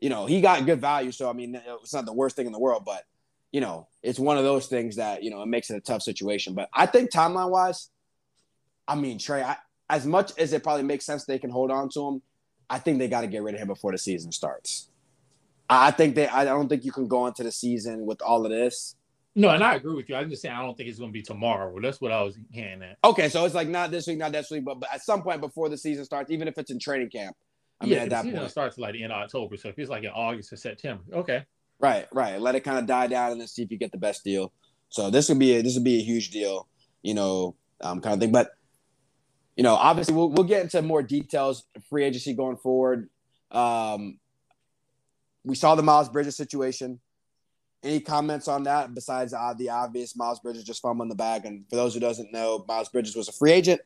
You 0.00 0.08
know, 0.08 0.24
he 0.24 0.40
got 0.40 0.64
good 0.64 0.80
value, 0.80 1.12
so 1.12 1.28
I 1.28 1.34
mean, 1.34 1.60
it's 1.82 1.92
not 1.92 2.06
the 2.06 2.12
worst 2.12 2.36
thing 2.36 2.46
in 2.46 2.52
the 2.52 2.58
world, 2.58 2.84
but 2.84 3.04
you 3.52 3.60
know, 3.60 3.86
it's 4.02 4.18
one 4.18 4.38
of 4.38 4.44
those 4.44 4.66
things 4.66 4.96
that 4.96 5.22
you 5.22 5.30
know 5.30 5.42
it 5.42 5.46
makes 5.46 5.70
it 5.70 5.76
a 5.76 5.80
tough 5.80 6.02
situation. 6.02 6.54
But 6.54 6.68
I 6.72 6.86
think 6.86 7.10
timeline 7.10 7.50
wise, 7.50 7.90
I 8.88 8.96
mean, 8.96 9.18
Trey, 9.18 9.42
I, 9.42 9.56
as 9.88 10.06
much 10.06 10.32
as 10.38 10.52
it 10.52 10.62
probably 10.62 10.82
makes 10.82 11.04
sense 11.04 11.24
they 11.24 11.38
can 11.38 11.50
hold 11.50 11.70
on 11.70 11.88
to 11.90 12.08
him, 12.08 12.22
I 12.68 12.78
think 12.78 12.98
they 12.98 13.08
got 13.08 13.20
to 13.20 13.26
get 13.26 13.42
rid 13.42 13.54
of 13.54 13.60
him 13.60 13.68
before 13.68 13.92
the 13.92 13.98
season 13.98 14.32
starts. 14.32 14.88
I 15.68 15.88
I 15.88 15.90
think 15.90 16.14
they. 16.14 16.28
I 16.28 16.44
don't 16.44 16.68
think 16.68 16.84
you 16.84 16.92
can 16.92 17.06
go 17.06 17.26
into 17.26 17.42
the 17.42 17.52
season 17.52 18.04
with 18.04 18.20
all 18.22 18.44
of 18.44 18.50
this. 18.50 18.96
No, 19.36 19.50
and 19.50 19.64
I 19.64 19.74
agree 19.74 19.94
with 19.94 20.08
you. 20.08 20.14
I'm 20.14 20.30
just 20.30 20.42
saying 20.42 20.54
I 20.54 20.62
don't 20.62 20.76
think 20.76 20.88
it's 20.88 20.98
gonna 20.98 21.10
be 21.10 21.22
tomorrow. 21.22 21.72
Well, 21.72 21.82
that's 21.82 22.00
what 22.00 22.12
I 22.12 22.22
was 22.22 22.36
getting 22.52 22.82
at. 22.82 22.98
Okay, 23.02 23.28
so 23.28 23.44
it's 23.44 23.54
like 23.54 23.68
not 23.68 23.90
this 23.90 24.06
week, 24.06 24.18
not 24.18 24.32
this 24.32 24.50
week, 24.50 24.64
but, 24.64 24.78
but 24.78 24.88
at 24.92 25.02
some 25.02 25.22
point 25.22 25.40
before 25.40 25.68
the 25.68 25.76
season 25.76 26.04
starts, 26.04 26.30
even 26.30 26.46
if 26.46 26.56
it's 26.56 26.70
in 26.70 26.78
training 26.78 27.10
camp. 27.10 27.36
I 27.80 27.86
mean, 27.86 27.94
yeah, 27.94 27.98
at 28.00 28.04
the 28.04 28.10
that 28.10 28.34
point, 28.34 28.50
starts 28.50 28.78
like 28.78 28.94
of 28.94 29.10
October. 29.10 29.56
So 29.56 29.68
if 29.68 29.78
it's 29.78 29.90
like 29.90 30.04
in 30.04 30.10
August 30.10 30.52
or 30.52 30.56
September, 30.56 31.02
okay. 31.12 31.44
right, 31.80 32.06
right. 32.12 32.40
Let 32.40 32.54
it 32.54 32.60
kind 32.60 32.78
of 32.78 32.86
die 32.86 33.08
down 33.08 33.32
and 33.32 33.40
then 33.40 33.48
see 33.48 33.62
if 33.62 33.70
you 33.72 33.76
get 33.76 33.90
the 33.90 33.98
best 33.98 34.22
deal. 34.22 34.52
So 34.88 35.10
this 35.10 35.28
would 35.28 35.40
be 35.40 35.56
a, 35.56 35.62
this 35.62 35.74
would 35.74 35.84
be 35.84 35.98
a 35.98 36.02
huge 36.02 36.30
deal, 36.30 36.68
you 37.02 37.14
know, 37.14 37.56
um, 37.80 38.00
kind 38.00 38.14
of 38.14 38.20
thing. 38.20 38.30
But 38.30 38.50
you 39.56 39.64
know, 39.64 39.74
obviously, 39.74 40.14
we'll 40.14 40.30
we'll 40.30 40.46
get 40.46 40.62
into 40.62 40.80
more 40.82 41.02
details 41.02 41.64
free 41.90 42.04
agency 42.04 42.34
going 42.34 42.56
forward. 42.56 43.08
Um, 43.50 44.18
we 45.44 45.56
saw 45.56 45.74
the 45.74 45.82
Miles 45.82 46.08
Bridges 46.08 46.36
situation. 46.36 47.00
Any 47.84 48.00
comments 48.00 48.48
on 48.48 48.62
that 48.62 48.94
besides 48.94 49.34
uh, 49.34 49.54
the 49.56 49.68
obvious 49.68 50.16
Miles 50.16 50.40
Bridges 50.40 50.64
just 50.64 50.80
fumbling 50.80 51.10
the 51.10 51.14
bag? 51.14 51.44
And 51.44 51.68
for 51.68 51.76
those 51.76 51.92
who 51.92 52.00
doesn't 52.00 52.32
know, 52.32 52.64
Miles 52.66 52.88
Bridges 52.88 53.14
was 53.14 53.28
a 53.28 53.32
free 53.32 53.52
agent 53.52 53.82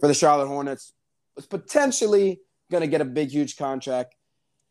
for 0.00 0.08
the 0.08 0.14
Charlotte 0.14 0.48
Hornets. 0.48 0.94
Was 1.36 1.46
potentially 1.46 2.40
going 2.70 2.80
to 2.80 2.86
get 2.86 3.02
a 3.02 3.04
big, 3.04 3.30
huge 3.30 3.58
contract. 3.58 4.14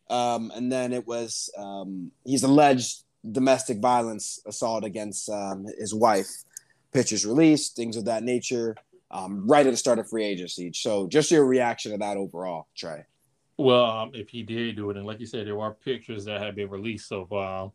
Um, 0.09 0.51
and 0.55 0.71
then 0.71 0.93
it 0.93 1.05
was 1.05 1.49
um, 1.57 2.11
he's 2.25 2.43
alleged 2.43 3.03
domestic 3.31 3.79
violence 3.79 4.39
assault 4.47 4.83
against 4.83 5.29
um, 5.29 5.65
his 5.77 5.93
wife. 5.93 6.29
Pictures 6.91 7.25
released, 7.25 7.75
things 7.75 7.95
of 7.95 8.05
that 8.05 8.23
nature, 8.23 8.75
um, 9.11 9.47
right 9.47 9.65
at 9.65 9.71
the 9.71 9.77
start 9.77 9.99
of 9.99 10.09
free 10.09 10.25
agency. 10.25 10.71
So, 10.73 11.07
just 11.07 11.31
your 11.31 11.45
reaction 11.45 11.91
to 11.91 11.97
that 11.99 12.17
overall, 12.17 12.67
Trey. 12.75 13.05
Well, 13.57 13.85
um, 13.85 14.11
if 14.13 14.29
he 14.29 14.43
did 14.43 14.75
do 14.75 14.89
it, 14.89 14.97
and 14.97 15.05
like 15.05 15.19
you 15.19 15.25
said, 15.25 15.45
there 15.45 15.59
are 15.59 15.73
pictures 15.73 16.25
that 16.25 16.41
have 16.41 16.55
been 16.55 16.69
released 16.69 17.07
so 17.07 17.25
far. 17.25 17.71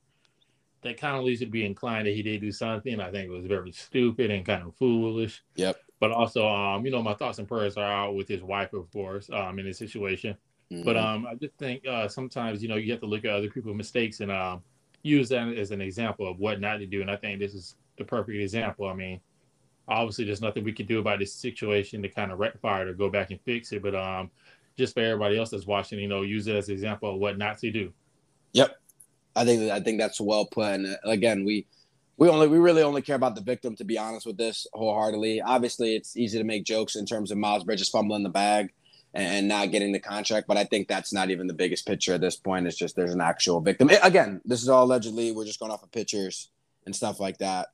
That 0.82 0.98
kind 0.98 1.16
of 1.16 1.24
leads 1.24 1.40
you 1.40 1.46
to 1.46 1.52
be 1.52 1.64
inclined 1.64 2.06
that 2.06 2.14
he 2.14 2.22
did 2.22 2.40
do 2.40 2.52
something. 2.52 3.00
I 3.00 3.10
think 3.10 3.26
it 3.28 3.30
was 3.30 3.46
very 3.46 3.72
stupid 3.72 4.30
and 4.30 4.44
kind 4.46 4.62
of 4.62 4.74
foolish. 4.76 5.42
Yep. 5.56 5.82
But 5.98 6.12
also, 6.12 6.46
um, 6.46 6.84
you 6.84 6.92
know, 6.92 7.02
my 7.02 7.14
thoughts 7.14 7.38
and 7.38 7.48
prayers 7.48 7.76
are 7.76 7.84
out 7.84 8.14
with 8.14 8.28
his 8.28 8.42
wife, 8.42 8.72
of 8.72 8.90
course, 8.92 9.30
um, 9.30 9.58
in 9.58 9.64
this 9.66 9.78
situation. 9.78 10.36
But 10.84 10.96
Mhm. 10.96 11.02
um, 11.02 11.26
I 11.26 11.34
just 11.36 11.56
think 11.56 11.86
uh, 11.86 12.08
sometimes 12.08 12.62
you 12.62 12.68
know 12.68 12.76
you 12.76 12.90
have 12.92 13.00
to 13.00 13.06
look 13.06 13.24
at 13.24 13.30
other 13.30 13.48
people's 13.50 13.76
mistakes 13.76 14.20
and 14.20 14.30
um, 14.30 14.62
use 15.02 15.28
that 15.30 15.48
as 15.56 15.70
an 15.70 15.80
example 15.80 16.28
of 16.28 16.38
what 16.38 16.60
not 16.60 16.78
to 16.78 16.86
do. 16.86 17.00
And 17.00 17.10
I 17.10 17.16
think 17.16 17.38
this 17.40 17.54
is 17.54 17.76
the 17.96 18.04
perfect 18.04 18.36
example. 18.38 18.86
I 18.88 18.94
mean, 18.94 19.20
obviously 19.88 20.24
there's 20.24 20.42
nothing 20.42 20.64
we 20.64 20.72
can 20.72 20.86
do 20.86 20.98
about 20.98 21.18
this 21.20 21.32
situation 21.32 22.02
to 22.02 22.08
kind 22.08 22.32
of 22.32 22.38
rectify 22.38 22.82
it 22.82 22.88
or 22.88 22.94
go 22.94 23.08
back 23.08 23.30
and 23.30 23.40
fix 23.42 23.72
it. 23.72 23.82
But 23.82 23.94
um, 23.94 24.30
just 24.76 24.94
for 24.94 25.00
everybody 25.00 25.38
else 25.38 25.50
that's 25.50 25.66
watching, 25.66 25.98
you 26.00 26.08
know, 26.08 26.22
use 26.22 26.46
it 26.48 26.56
as 26.56 26.68
an 26.68 26.74
example 26.74 27.14
of 27.14 27.20
what 27.20 27.38
not 27.38 27.58
to 27.58 27.70
do. 27.70 27.94
Yep. 28.52 28.76
I 29.36 29.44
think 29.44 29.70
I 29.70 29.80
think 29.80 29.98
that's 29.98 30.20
well 30.20 30.46
put. 30.46 30.64
And 30.74 30.86
uh, 30.86 30.96
again, 31.04 31.44
we 31.44 31.66
we 32.16 32.28
only 32.28 32.48
we 32.48 32.58
really 32.58 32.82
only 32.82 33.02
care 33.02 33.16
about 33.16 33.34
the 33.34 33.42
victim 33.42 33.76
to 33.76 33.84
be 33.84 33.98
honest 33.98 34.26
with 34.26 34.36
this 34.38 34.66
wholeheartedly. 34.72 35.42
Obviously, 35.42 35.94
it's 35.94 36.16
easy 36.16 36.38
to 36.38 36.44
make 36.44 36.64
jokes 36.64 36.96
in 36.96 37.06
terms 37.06 37.30
of 37.30 37.38
Miles 37.38 37.64
Bridges 37.64 37.88
fumbling 37.88 38.22
the 38.22 38.30
bag 38.30 38.72
and, 39.14 39.48
not 39.48 39.70
getting 39.70 39.92
the 39.92 40.00
contract, 40.00 40.46
but 40.46 40.56
I 40.58 40.64
think 40.64 40.88
that's 40.88 41.12
not 41.12 41.30
even 41.30 41.46
the 41.46 41.54
biggest 41.54 41.86
picture 41.86 42.12
at 42.14 42.20
this 42.20 42.36
point. 42.36 42.66
It's 42.66 42.76
just 42.76 42.96
there's 42.96 43.14
an 43.14 43.20
actual 43.22 43.60
victim. 43.60 43.88
I- 43.90 44.00
again, 44.02 44.42
this 44.44 44.60
is 44.62 44.68
all 44.68 44.84
allegedly. 44.84 45.32
We're 45.32 45.46
just 45.46 45.58
going 45.58 45.72
off 45.72 45.82
of 45.82 45.90
pictures 45.90 46.50
and 46.84 46.94
stuff 46.94 47.18
like 47.18 47.38
that. 47.38 47.68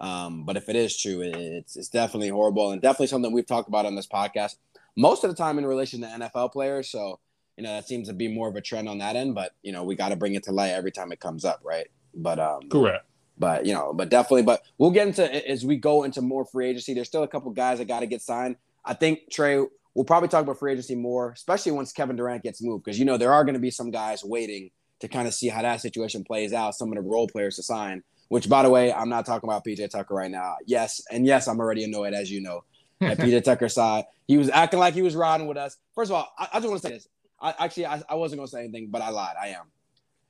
Um, 0.00 0.44
but 0.44 0.56
if 0.56 0.68
it 0.68 0.74
is 0.76 0.96
true, 0.96 1.20
it- 1.22 1.36
it's 1.36 1.76
it's 1.76 1.88
definitely 1.88 2.28
horrible 2.28 2.70
and 2.72 2.80
definitely 2.82 3.08
something 3.08 3.32
we've 3.32 3.46
talked 3.46 3.68
about 3.68 3.86
on 3.86 3.94
this 3.96 4.06
podcast 4.08 4.56
most 4.96 5.22
of 5.22 5.30
the 5.30 5.36
time 5.36 5.58
in 5.58 5.66
relation 5.66 6.00
to 6.00 6.06
NFL 6.08 6.50
players. 6.52 6.90
So 6.90 7.20
you 7.58 7.64
know 7.64 7.72
that 7.74 7.88
seems 7.88 8.06
to 8.06 8.14
be 8.14 8.28
more 8.28 8.48
of 8.48 8.54
a 8.54 8.60
trend 8.60 8.88
on 8.88 8.98
that 8.98 9.16
end. 9.16 9.34
But 9.34 9.52
you 9.62 9.72
know 9.72 9.82
we 9.82 9.96
got 9.96 10.10
to 10.10 10.16
bring 10.16 10.34
it 10.34 10.44
to 10.44 10.52
light 10.52 10.70
every 10.70 10.92
time 10.92 11.10
it 11.10 11.20
comes 11.20 11.44
up, 11.44 11.60
right? 11.64 11.88
But 12.14 12.38
um, 12.38 12.68
Correct. 12.70 13.04
but 13.36 13.66
you 13.66 13.74
know, 13.74 13.92
but 13.92 14.08
definitely. 14.08 14.44
But 14.44 14.62
we'll 14.78 14.92
get 14.92 15.08
into 15.08 15.48
as 15.48 15.66
we 15.66 15.76
go 15.76 16.04
into 16.04 16.22
more 16.22 16.46
free 16.46 16.70
agency. 16.70 16.94
There's 16.94 17.08
still 17.08 17.24
a 17.24 17.28
couple 17.28 17.50
guys 17.50 17.78
that 17.78 17.86
got 17.86 18.00
to 18.00 18.06
get 18.06 18.22
signed. 18.22 18.56
I 18.84 18.94
think 18.94 19.30
Trey. 19.30 19.62
We'll 19.94 20.04
probably 20.04 20.28
talk 20.28 20.44
about 20.44 20.60
free 20.60 20.72
agency 20.72 20.94
more, 20.94 21.32
especially 21.32 21.72
once 21.72 21.92
Kevin 21.92 22.14
Durant 22.14 22.44
gets 22.44 22.62
moved, 22.62 22.84
because 22.84 23.00
you 23.00 23.04
know 23.04 23.16
there 23.16 23.32
are 23.32 23.42
going 23.42 23.54
to 23.54 23.60
be 23.60 23.72
some 23.72 23.90
guys 23.90 24.22
waiting 24.22 24.70
to 25.00 25.08
kind 25.08 25.26
of 25.26 25.34
see 25.34 25.48
how 25.48 25.62
that 25.62 25.80
situation 25.80 26.22
plays 26.22 26.52
out. 26.52 26.76
Some 26.76 26.90
of 26.90 26.94
the 26.94 27.02
role 27.02 27.26
players 27.26 27.56
to 27.56 27.64
sign. 27.64 28.04
Which, 28.28 28.48
by 28.48 28.62
the 28.62 28.70
way, 28.70 28.92
I'm 28.92 29.08
not 29.08 29.24
talking 29.24 29.48
about 29.48 29.64
PJ 29.64 29.90
Tucker 29.90 30.14
right 30.14 30.30
now. 30.30 30.56
Yes, 30.66 31.00
and 31.10 31.26
yes, 31.26 31.48
I'm 31.48 31.58
already 31.58 31.82
annoyed, 31.82 32.12
as 32.12 32.30
you 32.30 32.42
know, 32.42 32.62
at 33.00 33.18
PJ 33.18 33.42
Tucker's 33.42 33.74
side. 33.74 34.04
He 34.26 34.36
was 34.36 34.50
acting 34.50 34.78
like 34.78 34.94
he 34.94 35.02
was 35.02 35.16
riding 35.16 35.46
with 35.46 35.56
us. 35.56 35.78
First 35.94 36.10
of 36.10 36.16
all, 36.16 36.28
I, 36.38 36.48
I 36.52 36.56
just 36.58 36.68
want 36.68 36.82
to 36.82 36.88
say 36.88 36.94
this. 36.94 37.08
I 37.40 37.54
actually 37.58 37.86
I, 37.86 38.02
I 38.08 38.14
wasn't 38.14 38.38
going 38.40 38.46
to 38.48 38.50
say 38.50 38.60
anything, 38.64 38.88
but 38.90 39.02
I 39.02 39.10
lied. 39.10 39.36
I 39.40 39.48
am. 39.48 39.66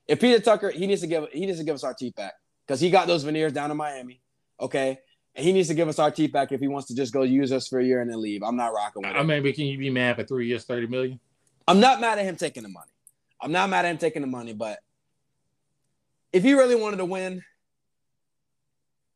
if 0.06 0.20
PJ 0.20 0.44
Tucker, 0.44 0.70
he 0.70 0.86
needs 0.86 1.00
to 1.02 1.06
give 1.06 1.26
he 1.32 1.46
needs 1.46 1.58
to 1.58 1.64
give 1.64 1.74
us 1.74 1.84
our 1.84 1.94
teeth 1.94 2.14
back 2.14 2.34
because 2.66 2.80
he 2.80 2.90
got 2.90 3.06
those 3.06 3.24
veneers 3.24 3.52
down 3.52 3.70
in 3.70 3.76
Miami. 3.76 4.20
Okay. 4.60 4.98
And 5.34 5.46
he 5.46 5.52
needs 5.52 5.68
to 5.68 5.74
give 5.74 5.88
us 5.88 5.98
our 6.00 6.10
teeth 6.10 6.32
back 6.32 6.50
if 6.52 6.60
he 6.60 6.66
wants 6.68 6.88
to 6.88 6.96
just 6.96 7.12
go 7.12 7.22
use 7.22 7.52
us 7.52 7.68
for 7.68 7.78
a 7.78 7.84
year 7.84 8.00
and 8.00 8.10
then 8.10 8.20
leave. 8.20 8.42
I'm 8.42 8.56
not 8.56 8.72
rocking 8.74 9.02
with 9.02 9.14
I 9.14 9.20
it. 9.20 9.24
mean, 9.24 9.42
but 9.42 9.54
can 9.54 9.66
you 9.66 9.78
be 9.78 9.88
mad 9.90 10.16
for 10.16 10.24
three 10.24 10.48
years, 10.48 10.64
thirty 10.64 10.86
million? 10.86 11.20
I'm 11.68 11.80
not 11.80 12.00
mad 12.00 12.18
at 12.18 12.24
him 12.24 12.36
taking 12.36 12.62
the 12.64 12.68
money. 12.68 12.90
I'm 13.40 13.52
not 13.52 13.70
mad 13.70 13.84
at 13.84 13.90
him 13.90 13.98
taking 13.98 14.22
the 14.22 14.28
money, 14.28 14.52
but 14.52 14.80
if 16.32 16.42
he 16.42 16.54
really 16.54 16.74
wanted 16.74 16.96
to 16.96 17.04
win, 17.04 17.42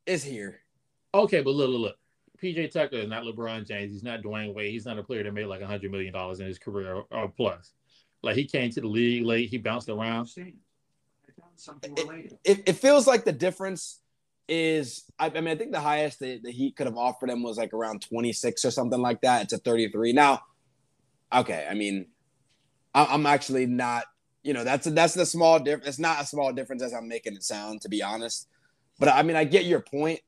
it's 0.06 0.22
here. 0.22 0.60
Okay, 1.14 1.42
but 1.42 1.50
look, 1.50 1.68
look, 1.70 1.80
look. 1.80 1.96
PJ 2.42 2.72
Tucker 2.72 2.96
is 2.96 3.08
not 3.08 3.22
LeBron 3.24 3.66
James. 3.66 3.92
He's 3.92 4.02
not 4.02 4.22
Dwyane 4.22 4.54
Wade. 4.54 4.70
He's 4.72 4.86
not 4.86 4.98
a 4.98 5.02
player 5.02 5.22
that 5.22 5.32
made 5.32 5.46
like 5.46 5.62
hundred 5.62 5.90
million 5.92 6.12
dollars 6.12 6.40
in 6.40 6.46
his 6.46 6.58
career 6.58 6.94
or, 6.94 7.04
or 7.10 7.28
plus. 7.28 7.72
Like 8.22 8.36
he 8.36 8.44
came 8.46 8.70
to 8.70 8.80
the 8.80 8.88
league 8.88 9.24
late. 9.24 9.48
He 9.50 9.58
bounced 9.58 9.88
around. 9.88 10.28
Related. 11.98 12.38
It, 12.44 12.62
it 12.66 12.72
feels 12.74 13.06
like 13.06 13.24
the 13.24 13.32
difference 13.32 14.00
is 14.48 15.04
I, 15.18 15.26
I 15.26 15.40
mean 15.40 15.48
I 15.48 15.56
think 15.56 15.72
the 15.72 15.80
highest 15.80 16.20
that 16.20 16.42
the 16.42 16.50
Heat 16.50 16.76
could 16.76 16.86
have 16.86 16.96
offered 16.96 17.30
him 17.30 17.42
was 17.42 17.56
like 17.58 17.72
around 17.72 18.02
26 18.02 18.64
or 18.64 18.70
something 18.70 19.00
like 19.00 19.20
that. 19.22 19.44
It's 19.44 19.52
a 19.52 19.58
33 19.58 20.12
now. 20.12 20.40
Okay, 21.32 21.66
I 21.70 21.74
mean, 21.74 22.06
I, 22.94 23.06
I'm 23.06 23.26
actually 23.26 23.66
not. 23.66 24.04
You 24.42 24.54
know, 24.54 24.64
that's 24.64 24.86
a, 24.88 24.90
that's 24.90 25.14
the 25.14 25.26
small 25.26 25.60
difference. 25.60 25.88
It's 25.88 25.98
not 26.00 26.20
a 26.22 26.26
small 26.26 26.52
difference 26.52 26.82
as 26.82 26.92
I'm 26.92 27.08
making 27.08 27.34
it 27.34 27.44
sound, 27.44 27.82
to 27.82 27.88
be 27.88 28.02
honest. 28.02 28.48
But 28.98 29.10
I 29.10 29.22
mean, 29.22 29.36
I 29.36 29.44
get 29.44 29.64
your 29.66 29.80
point. 29.80 30.20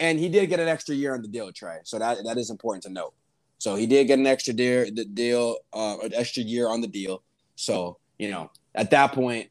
and 0.00 0.18
he 0.18 0.28
did 0.28 0.48
get 0.48 0.60
an 0.60 0.68
extra 0.68 0.94
year 0.94 1.14
on 1.14 1.22
the 1.22 1.28
deal, 1.28 1.52
Trey. 1.52 1.78
So 1.84 1.98
that 1.98 2.18
that 2.24 2.38
is 2.38 2.50
important 2.50 2.84
to 2.84 2.90
note. 2.90 3.14
So 3.58 3.74
he 3.74 3.86
did 3.86 4.06
get 4.06 4.18
an 4.18 4.26
extra 4.26 4.54
deal, 4.54 4.86
the 4.94 5.04
deal, 5.04 5.56
uh, 5.72 5.96
an 6.02 6.14
extra 6.14 6.42
year 6.42 6.68
on 6.68 6.80
the 6.80 6.86
deal. 6.86 7.22
So 7.58 7.98
you 8.18 8.30
know, 8.30 8.50
at 8.74 8.90
that 8.90 9.12
point, 9.12 9.48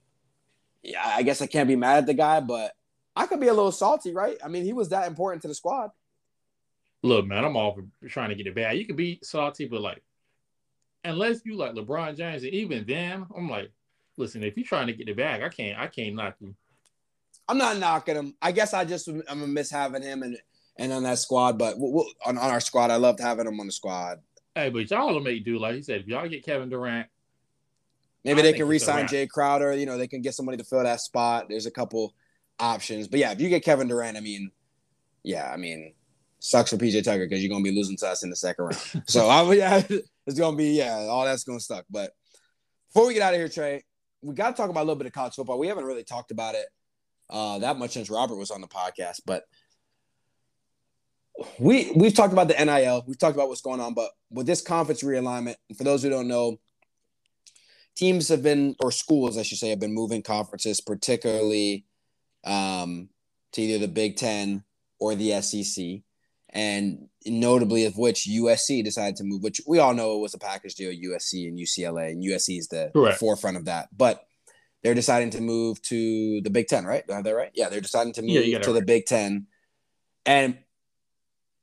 yeah, 0.81 1.01
I 1.03 1.23
guess 1.23 1.41
I 1.41 1.47
can't 1.47 1.67
be 1.67 1.75
mad 1.75 1.99
at 1.99 2.05
the 2.05 2.13
guy, 2.13 2.39
but 2.39 2.71
I 3.15 3.25
could 3.27 3.39
be 3.39 3.47
a 3.47 3.53
little 3.53 3.71
salty, 3.71 4.13
right? 4.13 4.37
I 4.43 4.47
mean, 4.47 4.63
he 4.63 4.73
was 4.73 4.89
that 4.89 5.07
important 5.07 5.41
to 5.41 5.47
the 5.47 5.55
squad. 5.55 5.91
Look, 7.03 7.25
man, 7.25 7.43
I'm 7.43 7.55
all 7.55 7.75
for 7.75 8.07
trying 8.07 8.29
to 8.29 8.35
get 8.35 8.47
it 8.47 8.55
back. 8.55 8.75
You 8.75 8.85
can 8.85 8.95
be 8.95 9.19
salty, 9.23 9.65
but 9.65 9.81
like, 9.81 10.01
unless 11.03 11.45
you 11.45 11.55
like 11.55 11.73
LeBron 11.73 12.17
James, 12.17 12.43
and 12.43 12.53
even 12.53 12.85
then, 12.87 13.25
I'm 13.35 13.49
like, 13.49 13.71
listen, 14.17 14.43
if 14.43 14.57
you're 14.57 14.65
trying 14.65 14.87
to 14.87 14.93
get 14.93 15.09
it 15.09 15.17
back, 15.17 15.41
I 15.41 15.49
can't, 15.49 15.79
I 15.79 15.87
can't 15.87 16.15
knock 16.15 16.35
you. 16.39 16.55
I'm 17.47 17.57
not 17.57 17.77
knocking 17.77 18.15
him. 18.15 18.35
I 18.41 18.51
guess 18.51 18.73
I 18.73 18.83
just 18.85 19.07
I'm 19.07 19.21
gonna 19.21 19.47
miss 19.47 19.69
having 19.69 20.01
him 20.01 20.23
and 20.23 20.37
and 20.77 20.93
on 20.93 21.03
that 21.03 21.19
squad, 21.19 21.57
but 21.57 21.77
we'll, 21.77 21.91
we'll, 21.91 22.07
on, 22.25 22.37
on 22.37 22.51
our 22.51 22.59
squad, 22.59 22.91
I 22.91 22.97
loved 22.97 23.19
having 23.19 23.47
him 23.47 23.59
on 23.59 23.67
the 23.67 23.71
squad. 23.71 24.19
Hey, 24.53 24.69
but 24.69 24.89
y'all 24.89 25.13
will 25.13 25.19
make 25.19 25.45
do 25.45 25.59
like 25.59 25.75
he 25.75 25.81
said. 25.81 26.01
If 26.01 26.07
y'all 26.07 26.27
get 26.27 26.45
Kevin 26.45 26.69
Durant, 26.69 27.07
Maybe 28.23 28.39
I 28.39 28.43
they 28.43 28.53
can 28.53 28.67
re-sign. 28.67 29.07
Jay 29.07 29.27
Crowder. 29.27 29.73
You 29.73 29.85
know, 29.85 29.97
they 29.97 30.07
can 30.07 30.21
get 30.21 30.33
somebody 30.33 30.57
to 30.57 30.63
fill 30.63 30.83
that 30.83 31.01
spot. 31.01 31.47
There's 31.49 31.65
a 31.65 31.71
couple 31.71 32.13
options, 32.59 33.07
but 33.07 33.19
yeah, 33.19 33.31
if 33.31 33.39
you 33.39 33.49
get 33.49 33.63
Kevin 33.63 33.87
Durant, 33.87 34.17
I 34.17 34.21
mean, 34.21 34.51
yeah, 35.23 35.49
I 35.51 35.57
mean, 35.57 35.93
sucks 36.39 36.71
for 36.71 36.77
PJ 36.77 37.03
Tucker 37.03 37.25
because 37.25 37.41
you're 37.41 37.51
gonna 37.51 37.63
be 37.63 37.75
losing 37.75 37.97
to 37.97 38.07
us 38.07 38.23
in 38.23 38.29
the 38.29 38.35
second 38.35 38.65
round. 38.65 39.03
so 39.07 39.27
I, 39.27 39.53
yeah, 39.53 39.83
it's 40.25 40.39
gonna 40.39 40.57
be 40.57 40.71
yeah, 40.71 41.07
all 41.09 41.25
that's 41.25 41.43
gonna 41.43 41.59
suck. 41.59 41.85
But 41.89 42.11
before 42.89 43.07
we 43.07 43.13
get 43.13 43.23
out 43.23 43.33
of 43.33 43.39
here, 43.39 43.49
Trey, 43.49 43.83
we 44.21 44.33
got 44.33 44.51
to 44.51 44.55
talk 44.55 44.69
about 44.69 44.81
a 44.81 44.87
little 44.87 44.95
bit 44.95 45.07
of 45.07 45.13
college 45.13 45.35
football. 45.35 45.59
We 45.59 45.67
haven't 45.67 45.85
really 45.85 46.03
talked 46.03 46.31
about 46.31 46.55
it 46.55 46.65
uh, 47.29 47.59
that 47.59 47.77
much 47.77 47.91
since 47.91 48.09
Robert 48.09 48.35
was 48.35 48.51
on 48.51 48.61
the 48.61 48.67
podcast, 48.67 49.21
but 49.25 49.43
we 51.59 51.91
we've 51.95 52.13
talked 52.13 52.33
about 52.33 52.47
the 52.47 52.65
NIL. 52.65 53.03
We've 53.07 53.17
talked 53.19 53.35
about 53.35 53.49
what's 53.49 53.61
going 53.61 53.79
on, 53.79 53.93
but 53.93 54.11
with 54.31 54.47
this 54.47 54.61
conference 54.61 55.03
realignment, 55.03 55.55
for 55.77 55.83
those 55.83 56.01
who 56.01 56.09
don't 56.09 56.27
know, 56.27 56.57
teams 57.97 58.29
have 58.29 58.43
been 58.43 58.75
or 58.79 58.91
schools, 58.91 59.37
I 59.37 59.43
should 59.43 59.57
say, 59.57 59.69
have 59.69 59.79
been 59.79 59.93
moving 59.93 60.21
conferences, 60.21 60.79
particularly 60.81 61.85
um, 62.43 63.09
to 63.53 63.61
either 63.61 63.79
the 63.79 63.91
Big 63.91 64.15
Ten 64.15 64.63
or 64.99 65.15
the 65.15 65.41
SEC, 65.41 66.01
and 66.49 67.09
notably 67.25 67.85
of 67.85 67.97
which 67.97 68.27
USC 68.29 68.83
decided 68.83 69.15
to 69.17 69.23
move, 69.23 69.43
which 69.43 69.61
we 69.67 69.79
all 69.79 69.93
know 69.93 70.15
it 70.15 70.21
was 70.21 70.33
a 70.33 70.39
package 70.39 70.75
deal, 70.75 70.91
USC 70.91 71.47
and 71.47 71.57
UCLA, 71.59 72.11
and 72.11 72.23
USC 72.23 72.57
is 72.59 72.67
the 72.67 72.91
Correct. 72.93 73.19
forefront 73.19 73.57
of 73.57 73.65
that, 73.65 73.89
but. 73.95 74.23
They're 74.83 74.93
deciding 74.93 75.31
to 75.31 75.41
move 75.41 75.81
to 75.81 76.39
the 76.41 76.51
Big 76.51 76.67
Ten, 76.67 76.85
right? 76.85 77.05
Do 77.05 77.11
I 77.11 77.15
have 77.17 77.25
that 77.25 77.35
right? 77.35 77.51
Yeah, 77.55 77.67
they're 77.67 77.81
deciding 77.81 78.13
to 78.13 78.21
move 78.21 78.45
Yeah, 78.45 78.59
to 78.59 78.71
the 78.71 78.79
right. 78.79 78.85
Big 78.85 79.05
Ten, 79.07 79.47
and 80.23 80.59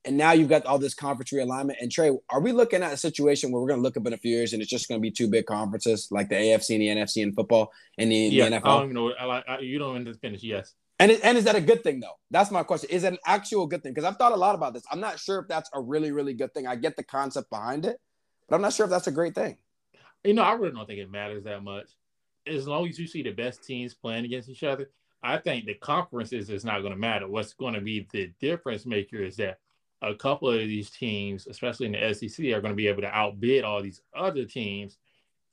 and 0.05 0.17
now 0.17 0.33
you've 0.33 0.49
got 0.49 0.67
all 0.67 0.79
this 0.79 0.95
conference 0.95 1.33
realignment. 1.33 1.77
And 1.81 1.91
Trey, 1.91 2.11
are 2.29 2.41
we 2.41 2.53
looking 2.53 2.83
at 2.83 2.93
a 2.93 2.97
situation 2.97 3.51
where 3.51 3.61
we're 3.63 3.69
going 3.69 3.79
to 3.79 3.83
look 3.83 3.97
up 3.97 4.07
in 4.07 4.13
a 4.13 4.19
few 4.19 4.35
years 4.35 4.53
and 4.53 4.61
it's 4.61 4.71
just 4.71 4.89
going 4.89 5.01
to 5.01 5.03
be 5.03 5.11
two 5.11 5.29
big 5.29 5.47
conferences 5.47 6.09
like 6.11 6.29
the 6.29 6.35
AFC 6.35 6.75
and 6.75 6.83
the 6.83 7.03
NFC 7.03 7.23
in 7.23 7.33
football 7.33 7.73
and 7.99 8.13
the, 8.13 8.17
yeah, 8.17 8.49
the 8.49 8.57
I 8.57 8.61
don't 8.61 8.85
even 8.85 8.95
know. 8.95 9.13
I 9.19 9.25
like 9.25 9.45
I, 9.49 9.59
you 9.61 9.79
don't 9.79 10.01
even 10.01 10.15
finish. 10.15 10.43
Yes, 10.43 10.75
and 10.99 11.11
it, 11.11 11.21
and 11.25 11.39
is 11.39 11.45
that 11.45 11.57
a 11.57 11.61
good 11.61 11.83
thing 11.83 12.01
though? 12.01 12.19
That's 12.31 12.51
my 12.51 12.63
question. 12.63 12.91
Is 12.91 13.05
it 13.05 13.13
an 13.13 13.19
actual 13.27 13.67
good 13.67 13.83
thing? 13.83 13.93
Because 13.93 14.05
I've 14.05 14.17
thought 14.17 14.33
a 14.33 14.37
lot 14.37 14.55
about 14.55 14.75
this. 14.75 14.85
I'm 14.91 15.01
not 15.01 15.19
sure 15.19 15.39
if 15.41 15.49
that's 15.49 15.71
a 15.73 15.81
really 15.81 16.13
really 16.13 16.35
good 16.35 16.53
thing. 16.55 16.67
I 16.67 16.77
get 16.77 16.97
the 16.97 17.05
concept 17.05 17.51
behind 17.51 17.87
it, 17.87 17.99
but 18.49 18.57
I'm 18.57 18.63
not 18.63 18.73
sure 18.73 18.85
if 18.85 18.91
that's 18.91 19.07
a 19.07 19.13
great 19.13 19.35
thing. 19.35 19.57
you 20.25 20.35
know, 20.35 20.43
I 20.43 20.53
really 20.53 20.73
don't 20.73 20.87
think 20.87 21.01
it 21.01 21.11
matters 21.11 21.45
that 21.45 21.63
much. 21.63 21.89
As 22.47 22.69
long 22.69 22.87
as 22.89 22.99
you 22.99 23.07
see 23.07 23.23
the 23.23 23.31
best 23.31 23.65
teams 23.65 23.95
playing 23.95 24.27
against 24.27 24.51
each 24.51 24.65
other, 24.65 24.91
I 25.23 25.39
think 25.39 25.65
the 25.65 25.75
conferences 25.75 26.51
is 26.51 26.65
not 26.65 26.81
going 26.81 26.93
to 26.93 26.99
matter. 26.99 27.27
What's 27.27 27.55
going 27.55 27.73
to 27.73 27.81
be 27.81 28.07
the 28.13 28.31
difference 28.39 28.85
maker 28.85 29.17
is 29.17 29.37
that 29.37 29.59
a 30.11 30.15
couple 30.15 30.51
of 30.51 30.59
these 30.59 30.91
teams, 30.91 31.47
especially 31.47 31.87
in 31.87 31.93
the 31.93 32.15
SEC, 32.15 32.45
are 32.47 32.61
going 32.61 32.73
to 32.73 32.77
be 32.77 32.89
able 32.89 33.03
to 33.03 33.09
outbid 33.09 33.65
all 33.65 33.83
these 33.83 34.01
other 34.15 34.45
teams. 34.45 34.97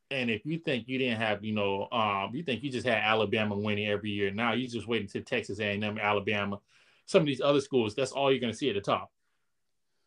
And 0.09 0.29
if 0.29 0.45
you 0.45 0.59
think 0.59 0.87
you 0.87 0.97
didn't 0.97 1.21
have, 1.21 1.43
you 1.43 1.53
know, 1.53 1.87
um, 1.91 2.31
you 2.33 2.43
think 2.43 2.63
you 2.63 2.69
just 2.69 2.85
had 2.85 2.97
Alabama 3.03 3.55
winning 3.57 3.87
every 3.87 4.09
year, 4.09 4.29
now 4.31 4.53
you 4.53 4.67
just 4.67 4.87
wait 4.87 5.01
until 5.01 5.21
Texas 5.23 5.59
A&M, 5.59 5.97
Alabama, 5.97 6.59
some 7.05 7.21
of 7.21 7.25
these 7.27 7.39
other 7.41 7.61
schools. 7.61 7.95
That's 7.95 8.11
all 8.11 8.29
you're 8.31 8.41
going 8.41 8.51
to 8.51 8.57
see 8.57 8.69
at 8.69 8.75
the 8.75 8.81
top. 8.81 9.09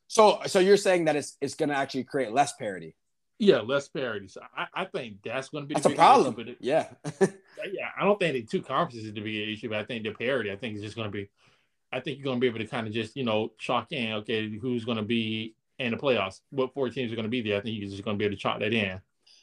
So 0.07 0.41
so 0.47 0.59
you're 0.59 0.77
saying 0.77 1.07
that 1.07 1.17
it's 1.17 1.37
it's 1.41 1.55
going 1.55 1.71
to 1.71 1.75
actually 1.77 2.05
create 2.05 2.31
less 2.33 2.53
parity. 2.53 2.95
Yeah, 3.39 3.61
less 3.61 3.89
parity. 3.89 4.29
So 4.29 4.43
I, 4.57 4.67
I 4.75 4.85
think 4.85 5.17
that's 5.25 5.49
going 5.49 5.65
to 5.65 5.69
be 5.69 5.75
the 5.75 5.81
That's 5.81 5.93
a 5.95 5.97
problem. 5.97 6.35
issue, 6.35 6.37
but 6.37 6.49
it- 6.49 6.59
Yeah. 6.61 6.87
yeah, 7.73 7.89
I 7.99 8.05
don't 8.05 8.19
think 8.21 8.35
the 8.35 8.43
two 8.43 8.63
conferences 8.63 9.07
is 9.07 9.15
the 9.15 9.21
big 9.21 9.49
issue, 9.49 9.71
but 9.71 9.79
I 9.79 9.85
think 9.85 10.05
the 10.05 10.13
parity. 10.13 10.53
I 10.53 10.57
think 10.57 10.75
it's 10.75 10.85
just 10.85 10.97
going 10.97 11.09
to 11.09 11.13
be. 11.13 11.29
I 11.95 12.01
think 12.01 12.19
you're 12.19 12.25
going 12.25 12.37
to 12.37 12.41
be 12.41 12.49
able 12.49 12.59
to 12.59 12.67
kind 12.67 12.87
of 12.87 12.93
just 12.93 13.17
you 13.17 13.25
know 13.25 13.53
chalk 13.59 13.93
in 13.93 14.13
okay 14.15 14.51
who's 14.59 14.85
going 14.85 14.97
to 14.99 15.05
be 15.05 15.55
in 15.79 15.93
the 15.93 15.97
playoffs, 15.97 16.41
what 16.51 16.73
four 16.75 16.89
teams 16.89 17.13
are 17.13 17.17
going 17.17 17.25
to 17.25 17.31
be 17.31 17.43
there. 17.43 17.59
I 17.59 17.61
think 17.61 17.79
you're 17.79 17.89
just 17.89 18.05
going 18.05 18.17
to 18.17 18.19
be 18.19 18.25
able 18.25 18.37
to 18.37 18.41
chalk 18.41 18.61
that 18.61 18.73
in. 18.73 19.01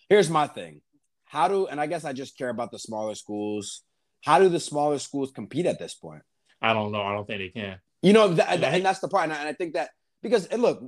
Here's 0.10 0.30
my 0.30 0.48
thing. 0.48 0.82
How 1.26 1.48
do 1.48 1.68
and 1.68 1.80
I 1.80 1.88
guess 1.88 2.04
I 2.04 2.14
just 2.14 2.38
care 2.38 2.50
about 2.50 2.72
the 2.72 2.80
smaller 2.80 3.16
schools. 3.16 3.84
How 4.22 4.40
do 4.40 4.50
the 4.50 4.60
smaller 4.60 5.00
schools 5.00 5.32
compete 5.32 5.66
at 5.66 5.80
this 5.80 5.94
point? 5.94 6.24
I 6.62 6.74
don't 6.74 6.92
know. 6.92 7.02
I 7.02 7.14
don't 7.14 7.26
think 7.26 7.40
they 7.40 7.60
can. 7.60 7.80
You 8.02 8.14
know, 8.14 8.34
that, 8.34 8.62
and 8.64 8.86
that's 8.86 9.00
the 9.00 9.08
part. 9.08 9.24
And 9.24 9.34
I, 9.34 9.38
and 9.38 9.48
I 9.48 9.54
think 9.54 9.74
that 9.74 9.92
because 10.22 10.46
and 10.48 10.62
look, 10.62 10.84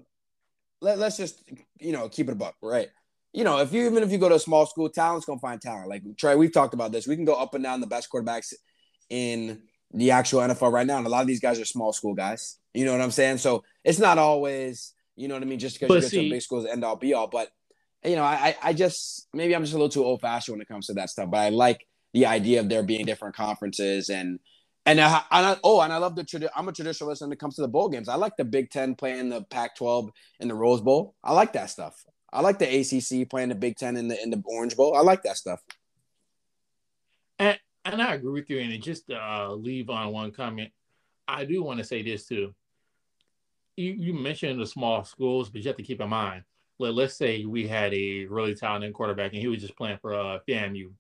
let, 0.82 1.00
let's 1.00 1.18
just 1.18 1.44
you 1.80 1.94
know 1.94 2.10
keep 2.10 2.28
it 2.28 2.34
a 2.34 2.36
buck, 2.36 2.56
right? 2.62 2.90
You 3.32 3.44
know, 3.44 3.60
if 3.60 3.72
you 3.72 3.86
even 3.86 4.04
if 4.04 4.12
you 4.12 4.18
go 4.18 4.30
to 4.30 4.36
a 4.36 4.40
small 4.40 4.66
school, 4.66 4.90
talent's 4.90 5.26
gonna 5.26 5.40
find 5.40 5.62
talent. 5.62 5.90
Like 5.90 6.04
Trey, 6.18 6.36
we've 6.36 6.54
talked 6.54 6.74
about 6.74 6.92
this. 6.92 7.08
We 7.08 7.16
can 7.16 7.26
go 7.26 7.36
up 7.36 7.56
and 7.56 7.64
down 7.64 7.82
the 7.82 7.88
best 7.88 8.10
quarterbacks 8.12 8.54
in 9.10 9.62
the 9.94 10.12
actual 10.12 10.42
NFL 10.42 10.72
right 10.72 10.88
now, 10.88 10.98
and 10.98 11.06
a 11.06 11.10
lot 11.10 11.22
of 11.22 11.28
these 11.28 11.40
guys 11.40 11.60
are 11.60 11.66
small 11.66 11.94
school 11.94 12.14
guys. 12.14 12.58
You 12.74 12.86
know 12.86 12.92
what 12.92 13.02
I'm 13.02 13.12
saying? 13.12 13.38
So 13.38 13.64
it's 13.84 14.00
not 14.00 14.18
always, 14.18 14.94
you 15.16 15.28
know 15.28 15.36
what 15.36 15.44
I 15.44 15.46
mean, 15.46 15.60
just 15.60 15.80
because 15.80 15.90
you 15.94 16.02
get 16.02 16.10
to 16.10 16.10
see- 16.10 16.30
big 16.30 16.42
schools 16.42 16.66
end 16.66 16.84
all 16.84 16.96
be 16.96 17.14
all. 17.14 17.28
But 17.28 17.50
you 18.04 18.16
know, 18.16 18.24
I 18.24 18.56
I 18.62 18.74
just 18.74 19.28
maybe 19.34 19.56
I'm 19.56 19.64
just 19.64 19.74
a 19.74 19.78
little 19.78 19.90
too 19.90 20.04
old 20.04 20.22
fashioned 20.22 20.54
when 20.54 20.62
it 20.62 20.68
comes 20.68 20.88
to 20.88 20.94
that 20.96 21.10
stuff. 21.10 21.30
But 21.30 21.38
I 21.38 21.50
like 21.50 21.86
the 22.14 22.26
idea 22.26 22.60
of 22.60 22.70
there 22.70 22.84
being 22.84 23.06
different 23.06 23.36
conferences 23.36 24.10
and 24.10 24.40
and 24.86 25.00
I, 25.00 25.22
and 25.32 25.46
I, 25.46 25.58
oh, 25.64 25.80
and 25.80 25.94
I 25.94 25.98
love 25.98 26.16
the 26.16 26.24
tradi- 26.26 26.50
I'm 26.54 26.68
a 26.68 26.74
traditionalist 26.74 27.22
when 27.22 27.32
it 27.32 27.40
comes 27.40 27.56
to 27.56 27.62
the 27.62 27.70
bowl 27.70 27.88
games. 27.88 28.10
I 28.10 28.16
like 28.16 28.36
the 28.36 28.44
Big 28.44 28.70
Ten 28.70 28.96
playing 28.96 29.30
the 29.30 29.42
Pac-12 29.44 30.10
in 30.42 30.50
the 30.50 30.56
Rose 30.56 30.82
Bowl. 30.82 31.16
I 31.24 31.32
like 31.32 31.54
that 31.54 31.70
stuff. 31.70 31.96
I 32.34 32.42
like 32.42 32.60
the 32.60 32.66
ACC 32.66 33.30
playing 33.30 33.50
the 33.50 33.56
Big 33.56 33.78
Ten 33.78 33.96
in 33.96 34.10
the 34.10 34.22
in 34.22 34.30
the 34.30 34.44
Orange 34.46 34.76
Bowl. 34.76 34.96
I 34.96 35.02
like 35.02 35.24
that 35.24 35.38
stuff. 35.38 35.62
And 37.86 38.02
I 38.02 38.14
agree 38.16 38.32
with 38.32 38.50
you. 38.50 38.60
And 38.60 38.82
just 38.82 39.10
uh, 39.12 39.52
leave 39.54 39.90
on 39.90 40.12
one 40.14 40.32
comment, 40.32 40.72
I 41.28 41.46
do 41.46 41.64
want 41.64 41.80
to 41.80 41.84
say 41.84 42.02
this 42.02 42.26
too. 42.26 42.54
You 43.76 43.94
you 43.98 44.14
mentioned 44.14 44.60
the 44.62 44.68
small 44.68 45.04
schools, 45.04 45.50
but 45.50 45.62
you 45.62 45.68
have 45.68 45.78
to 45.78 45.84
keep 45.84 46.00
in 46.02 46.10
mind. 46.10 46.44
Let, 46.80 46.94
let's 46.94 47.16
say 47.16 47.46
we 47.46 47.68
had 47.68 47.94
a 47.94 48.26
really 48.26 48.56
talented 48.56 48.94
quarterback 48.94 49.34
and 49.34 49.42
he 49.42 49.48
was 49.48 49.62
just 49.62 49.76
playing 49.76 49.98
for 50.02 50.14
uh, 50.14 50.40
FAMU. 50.48 50.92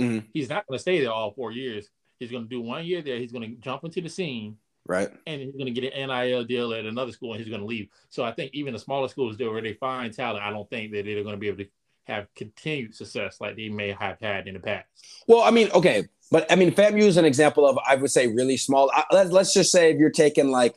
Mhm. 0.00 0.24
He's 0.32 0.48
not 0.48 0.66
going 0.66 0.76
to 0.76 0.82
stay 0.82 1.00
there 1.00 1.12
all 1.12 1.32
four 1.32 1.52
years. 1.52 1.90
He's 2.18 2.30
going 2.30 2.44
to 2.44 2.48
do 2.48 2.60
one 2.60 2.84
year 2.84 3.02
there. 3.02 3.18
He's 3.18 3.32
going 3.32 3.48
to 3.48 3.56
jump 3.60 3.84
into 3.84 4.00
the 4.00 4.08
scene 4.08 4.56
Right. 4.86 5.08
and 5.26 5.40
he's 5.40 5.52
going 5.54 5.72
to 5.72 5.80
get 5.80 5.92
an 5.94 6.08
NIL 6.08 6.44
deal 6.44 6.72
at 6.74 6.84
another 6.84 7.12
school 7.12 7.32
and 7.32 7.40
he's 7.40 7.48
going 7.48 7.60
to 7.60 7.66
leave. 7.66 7.88
So 8.10 8.22
I 8.24 8.32
think 8.32 8.50
even 8.54 8.72
the 8.72 8.78
smaller 8.78 9.08
schools 9.08 9.36
do 9.36 9.50
where 9.50 9.62
they 9.62 9.74
find 9.74 10.12
talent, 10.12 10.44
I 10.44 10.50
don't 10.50 10.68
think 10.68 10.92
that 10.92 11.04
they're 11.04 11.22
going 11.22 11.34
to 11.34 11.40
be 11.40 11.48
able 11.48 11.58
to 11.64 11.68
have 12.04 12.26
continued 12.34 12.94
success 12.94 13.38
like 13.40 13.56
they 13.56 13.68
may 13.68 13.92
have 13.92 14.18
had 14.20 14.46
in 14.46 14.54
the 14.54 14.60
past. 14.60 14.86
Well, 15.26 15.42
I 15.42 15.50
mean, 15.50 15.70
okay, 15.72 16.04
but 16.30 16.50
I 16.50 16.56
mean, 16.56 16.72
FAMU 16.72 17.02
is 17.02 17.16
an 17.16 17.24
example 17.24 17.66
of 17.66 17.78
I 17.86 17.96
would 17.96 18.10
say 18.10 18.26
really 18.28 18.56
small. 18.56 18.90
I, 18.92 19.04
let, 19.12 19.30
let's 19.30 19.52
just 19.52 19.70
say 19.72 19.92
if 19.92 19.98
you're 19.98 20.10
taking 20.10 20.50
like 20.50 20.74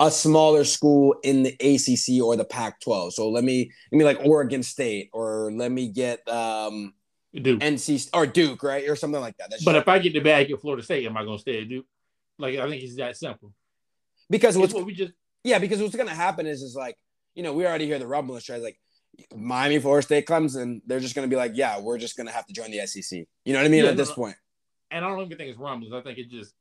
a 0.00 0.10
smaller 0.10 0.64
school 0.64 1.16
in 1.22 1.44
the 1.44 1.52
ACC 1.60 2.22
or 2.22 2.36
the 2.36 2.44
Pac-12. 2.44 3.12
So 3.12 3.30
let 3.30 3.44
me 3.44 3.70
let 3.92 3.98
me 3.98 4.04
like 4.04 4.18
Oregon 4.24 4.62
State 4.62 5.10
or 5.12 5.52
let 5.52 5.70
me 5.70 5.88
get 5.88 6.26
um 6.28 6.94
Duke. 7.34 7.60
NC 7.60 8.10
or 8.14 8.26
Duke, 8.26 8.62
right, 8.62 8.88
or 8.88 8.96
something 8.96 9.20
like 9.20 9.36
that. 9.38 9.50
That's 9.50 9.64
but 9.64 9.76
if 9.76 9.88
I 9.88 9.98
get 9.98 10.12
the 10.12 10.20
bag 10.20 10.50
at 10.50 10.60
Florida 10.60 10.82
State, 10.82 11.06
am 11.06 11.16
I 11.16 11.24
going 11.24 11.36
to 11.36 11.40
stay 11.40 11.62
at 11.62 11.68
Duke? 11.68 11.86
Like 12.38 12.56
I 12.58 12.68
think 12.68 12.82
it's 12.82 12.96
that 12.96 13.16
simple. 13.16 13.52
because 14.30 14.56
what's 14.56 14.74
what 14.74 14.84
we 14.84 14.94
just 14.94 15.12
yeah, 15.42 15.58
because 15.58 15.80
what's 15.80 15.94
gonna 15.94 16.10
happen 16.10 16.46
is 16.46 16.62
is 16.62 16.74
like 16.74 16.96
you 17.34 17.42
know 17.42 17.52
we 17.52 17.66
already 17.66 17.86
hear 17.86 17.98
the 17.98 18.06
rumblings, 18.06 18.44
Trey, 18.44 18.58
like 18.58 18.78
Miami, 19.34 19.78
Florida 19.78 20.04
State, 20.04 20.26
Clemson. 20.26 20.80
They're 20.86 21.00
just 21.00 21.14
gonna 21.14 21.28
be 21.28 21.36
like, 21.36 21.52
yeah, 21.54 21.80
we're 21.80 21.98
just 21.98 22.16
gonna 22.16 22.30
have 22.32 22.46
to 22.46 22.52
join 22.52 22.70
the 22.70 22.86
SEC. 22.86 23.26
You 23.44 23.52
know 23.52 23.58
what 23.60 23.66
I 23.66 23.68
mean? 23.68 23.84
Yeah, 23.84 23.90
At 23.90 23.96
this 23.96 24.08
no. 24.10 24.14
point, 24.16 24.36
and 24.90 25.04
I 25.04 25.08
don't 25.08 25.20
even 25.24 25.36
think 25.36 25.50
it's 25.50 25.58
rumblings. 25.58 25.94
I 25.94 26.00
think 26.00 26.18
it 26.18 26.30
just 26.30 26.54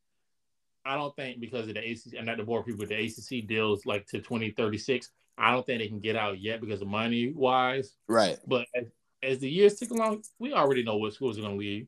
I 0.85 0.95
don't 0.95 1.15
think 1.15 1.39
because 1.39 1.67
of 1.67 1.73
the 1.75 1.79
ACC 1.79 2.13
and 2.17 2.25
not 2.25 2.37
the 2.37 2.43
board 2.43 2.65
people, 2.65 2.85
the 2.85 2.95
ACC 2.95 3.47
deals 3.47 3.85
like 3.85 4.05
to 4.07 4.17
2036. 4.19 5.09
I 5.37 5.51
don't 5.51 5.65
think 5.65 5.79
they 5.79 5.87
can 5.87 5.99
get 5.99 6.15
out 6.15 6.39
yet 6.39 6.61
because 6.61 6.81
of 6.81 6.87
money 6.87 7.33
wise. 7.35 7.95
right? 8.07 8.37
But 8.45 8.67
as, 8.75 8.85
as 9.23 9.39
the 9.39 9.49
years 9.49 9.75
tick 9.79 9.89
along, 9.89 10.23
we 10.37 10.53
already 10.53 10.83
know 10.83 10.97
what 10.97 11.13
schools 11.13 11.37
are 11.37 11.41
going 11.41 11.53
to 11.53 11.59
leave. 11.59 11.87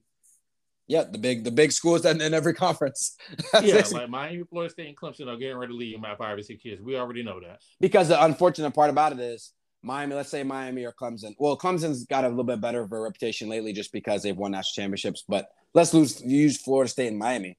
Yeah, 0.87 1.03
the 1.03 1.17
big 1.17 1.43
the 1.43 1.51
big 1.51 1.71
schools 1.71 2.05
in, 2.05 2.21
in 2.21 2.33
every 2.33 2.53
conference. 2.53 3.17
Yeah, 3.61 3.83
like 3.91 4.09
Miami, 4.09 4.43
Florida 4.43 4.71
State, 4.71 4.87
and 4.87 4.95
Clemson 4.97 5.27
are 5.27 5.35
getting 5.37 5.57
ready 5.57 5.73
to 5.73 5.77
leave 5.77 5.95
in 5.95 5.99
about 5.99 6.19
five 6.19 6.37
or 6.37 6.41
six 6.43 6.63
years. 6.63 6.79
We 6.79 6.95
already 6.95 7.23
know 7.23 7.39
that. 7.39 7.59
because 7.79 8.07
the 8.07 8.23
unfortunate 8.23 8.71
part 8.71 8.89
about 8.91 9.11
it 9.13 9.19
is 9.19 9.51
Miami. 9.85 10.15
Let's 10.15 10.29
say 10.29 10.43
Miami 10.43 10.83
or 10.85 10.91
Clemson. 10.91 11.35
Well, 11.37 11.57
Clemson's 11.57 12.05
got 12.05 12.25
a 12.25 12.29
little 12.29 12.43
bit 12.43 12.59
better 12.59 12.81
of 12.81 12.91
a 12.91 12.99
reputation 12.99 13.47
lately 13.47 13.71
just 13.71 13.91
because 13.91 14.23
they've 14.23 14.35
won 14.35 14.51
national 14.51 14.83
championships. 14.83 15.23
But 15.27 15.49
let's 15.73 15.93
lose 15.93 16.21
use 16.21 16.61
Florida 16.61 16.89
State 16.89 17.07
and 17.07 17.17
Miami. 17.17 17.57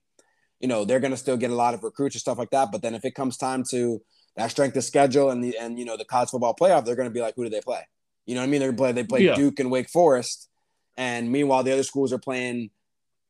You 0.61 0.69
know 0.69 0.85
they're 0.85 1.01
going 1.01 1.12
to 1.12 1.17
still 1.17 1.37
get 1.37 1.51
a 1.51 1.55
lot 1.55 1.75
of 1.75 1.83
recruits 1.83 2.17
and 2.17 2.21
stuff 2.21 2.39
like 2.39 2.51
that. 2.51 2.73
But 2.73 2.83
then 2.83 2.95
if 2.95 3.05
it 3.05 3.15
comes 3.15 3.37
time 3.37 3.62
to 3.71 4.03
that 4.37 4.51
strength 4.51 4.77
of 4.77 4.85
schedule 4.85 5.31
and 5.31 5.43
the 5.43 5.57
and 5.59 5.79
you 5.79 5.85
know 5.85 5.97
the 5.97 6.05
college 6.05 6.31
football 6.31 6.57
playoff, 6.59 6.85
they're 6.85 6.97
going 6.97 7.09
to 7.09 7.15
be 7.15 7.21
like, 7.21 7.35
who 7.37 7.45
do 7.45 7.51
they 7.51 7.61
play? 7.61 7.87
You 8.27 8.35
know 8.35 8.41
what 8.41 8.49
I 8.49 8.51
mean? 8.51 8.61
They're 8.61 8.73
play 8.73 8.93
they 8.93 9.05
play 9.05 9.21
Yeah. 9.21 9.35
Duke 9.35 9.61
and 9.61 9.71
Wake 9.71 9.89
Forest, 9.89 10.49
and 10.97 11.31
meanwhile 11.31 11.62
the 11.62 11.73
other 11.73 11.83
schools 11.83 12.12
are 12.12 12.19
playing 12.19 12.71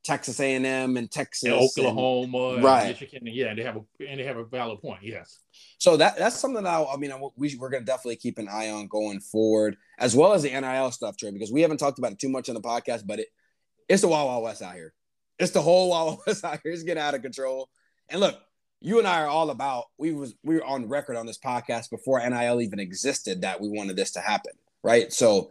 Texas 0.07 0.39
A 0.39 0.55
and 0.55 0.65
M 0.65 0.97
and 0.97 1.11
Texas 1.11 1.51
And 1.51 1.55
Oklahoma, 1.55 2.55
and 2.55 2.65
Right. 2.65 2.89
Michigan, 2.89 3.27
yeah, 3.27 3.55
they 3.55 3.63
have 3.65 3.77
a 3.77 3.83
and 4.09 4.21
they 4.21 4.25
have 4.25 4.37
a 4.37 4.45
valid 4.45 4.81
point. 4.81 5.03
Yes, 5.03 5.41
So 5.79 5.97
that 5.97 6.17
that's 6.17 6.37
something 6.37 6.63
that 6.63 6.71
I, 6.71 6.85
I 6.85 6.97
mean 6.97 7.13
we 7.37 7.57
we're 7.57 7.71
gonna 7.71 7.85
definitely 7.85 8.17
keep 8.17 8.39
an 8.39 8.49
eye 8.49 8.71
on 8.71 8.87
going 8.87 9.19
forward, 9.19 9.77
as 9.99 10.15
well 10.15 10.33
as 10.33 10.45
the 10.45 10.51
NIL 10.51 10.93
stuff, 10.93 11.17
Trey, 11.17 11.33
because 11.33 11.51
we 11.51 11.63
haven't 11.63 11.79
talked 11.79 11.99
about 11.99 12.13
it 12.13 12.21
too 12.21 12.29
much 12.29 12.49
on 12.49 12.55
the 12.55 12.61
podcast, 12.61 13.05
but 13.05 13.19
it 13.19 13.29
it's 13.89 14.03
the 14.03 14.09
Wild 14.09 14.29
Wild 14.29 14.45
West 14.45 14.63
out 14.63 14.75
here. 14.75 14.95
It's 15.41 15.51
the 15.51 15.61
whole 15.63 15.91
Wild 15.91 16.07
Wild 16.07 16.21
West 16.27 16.45
out 16.45 16.61
here. 16.63 16.73
It's 16.73 16.85
getting 16.85 17.03
out 17.03 17.15
of 17.15 17.23
control. 17.23 17.69
And 18.09 18.21
look, 18.21 18.41
you 18.81 19.01
and 19.01 19.09
I 19.09 19.23
are 19.23 19.29
all 19.29 19.51
about. 19.51 19.87
We 19.99 20.13
was 20.13 20.35
we 20.45 20.55
were 20.55 20.65
on 20.65 20.89
record 20.89 21.17
on 21.17 21.27
this 21.27 21.39
podcast 21.39 21.91
before 21.91 22.21
NIL 22.29 22.61
even 22.61 22.79
existed 22.79 23.43
that 23.43 23.61
we 23.61 23.69
wanted 23.69 23.97
this 23.97 24.13
to 24.13 24.21
happen, 24.21 24.53
right? 24.85 25.13
So, 25.13 25.51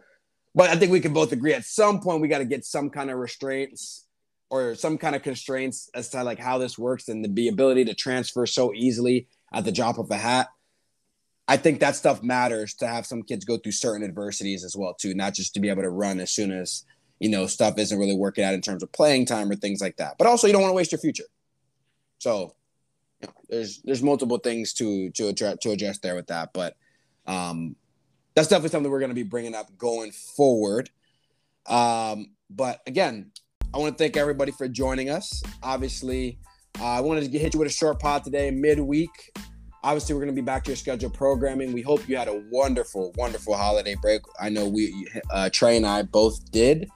but 0.54 0.70
I 0.70 0.76
think 0.76 0.92
we 0.92 1.00
can 1.00 1.12
both 1.12 1.32
agree 1.32 1.52
at 1.52 1.66
some 1.66 2.00
point 2.00 2.22
we 2.22 2.28
got 2.28 2.38
to 2.38 2.46
get 2.46 2.64
some 2.64 2.88
kind 2.88 3.10
of 3.10 3.18
restraints 3.18 4.05
or 4.50 4.74
some 4.74 4.98
kind 4.98 5.16
of 5.16 5.22
constraints 5.22 5.90
as 5.94 6.08
to 6.10 6.22
like 6.22 6.38
how 6.38 6.58
this 6.58 6.78
works 6.78 7.08
and 7.08 7.24
the, 7.24 7.28
the 7.28 7.48
ability 7.48 7.84
to 7.84 7.94
transfer 7.94 8.46
so 8.46 8.72
easily 8.74 9.26
at 9.52 9.64
the 9.64 9.72
drop 9.72 9.98
of 9.98 10.10
a 10.10 10.16
hat. 10.16 10.48
I 11.48 11.56
think 11.56 11.80
that 11.80 11.96
stuff 11.96 12.22
matters 12.22 12.74
to 12.74 12.88
have 12.88 13.06
some 13.06 13.22
kids 13.22 13.44
go 13.44 13.56
through 13.56 13.72
certain 13.72 14.04
adversities 14.04 14.64
as 14.64 14.76
well 14.76 14.94
too, 14.94 15.14
not 15.14 15.34
just 15.34 15.54
to 15.54 15.60
be 15.60 15.68
able 15.68 15.82
to 15.82 15.90
run 15.90 16.20
as 16.20 16.32
soon 16.32 16.50
as 16.52 16.84
you 17.20 17.28
know 17.28 17.46
stuff 17.46 17.78
isn't 17.78 17.98
really 17.98 18.16
working 18.16 18.44
out 18.44 18.54
in 18.54 18.60
terms 18.60 18.82
of 18.82 18.92
playing 18.92 19.26
time 19.26 19.50
or 19.50 19.54
things 19.54 19.80
like 19.80 19.96
that. 19.96 20.16
But 20.18 20.26
also, 20.26 20.46
you 20.46 20.52
don't 20.52 20.62
want 20.62 20.72
to 20.72 20.76
waste 20.76 20.92
your 20.92 20.98
future. 20.98 21.24
So, 22.18 22.54
you 23.20 23.28
know, 23.28 23.34
there's 23.48 23.80
there's 23.82 24.02
multiple 24.02 24.38
things 24.38 24.72
to 24.74 25.10
to 25.10 25.28
address 25.28 25.58
to 25.62 25.70
address 25.70 25.98
there 25.98 26.16
with 26.16 26.26
that, 26.26 26.50
but 26.52 26.76
um, 27.26 27.76
that's 28.34 28.48
definitely 28.48 28.70
something 28.70 28.90
we're 28.90 29.00
going 29.00 29.10
to 29.10 29.14
be 29.14 29.22
bringing 29.22 29.54
up 29.54 29.76
going 29.78 30.10
forward. 30.10 30.90
Um, 31.66 32.32
but 32.50 32.80
again, 32.86 33.32
I 33.76 33.78
want 33.78 33.98
to 33.98 34.02
thank 34.02 34.16
everybody 34.16 34.52
for 34.52 34.66
joining 34.68 35.10
us. 35.10 35.42
Obviously, 35.62 36.38
uh, 36.80 36.92
I 36.92 37.00
wanted 37.00 37.30
to 37.30 37.38
hit 37.38 37.52
you 37.52 37.60
with 37.60 37.68
a 37.68 37.70
short 37.70 38.00
pod 38.00 38.24
today, 38.24 38.50
midweek. 38.50 39.10
Obviously, 39.84 40.14
we're 40.14 40.22
going 40.22 40.34
to 40.34 40.40
be 40.40 40.44
back 40.44 40.64
to 40.64 40.70
your 40.70 40.78
scheduled 40.78 41.12
programming. 41.12 41.74
We 41.74 41.82
hope 41.82 42.08
you 42.08 42.16
had 42.16 42.26
a 42.26 42.42
wonderful, 42.50 43.12
wonderful 43.18 43.54
holiday 43.54 43.94
break. 44.00 44.22
I 44.40 44.48
know 44.48 44.66
we, 44.66 45.06
uh, 45.30 45.50
Trey 45.52 45.76
and 45.76 45.84
I 45.84 46.04
both 46.04 46.50
did. 46.50 46.88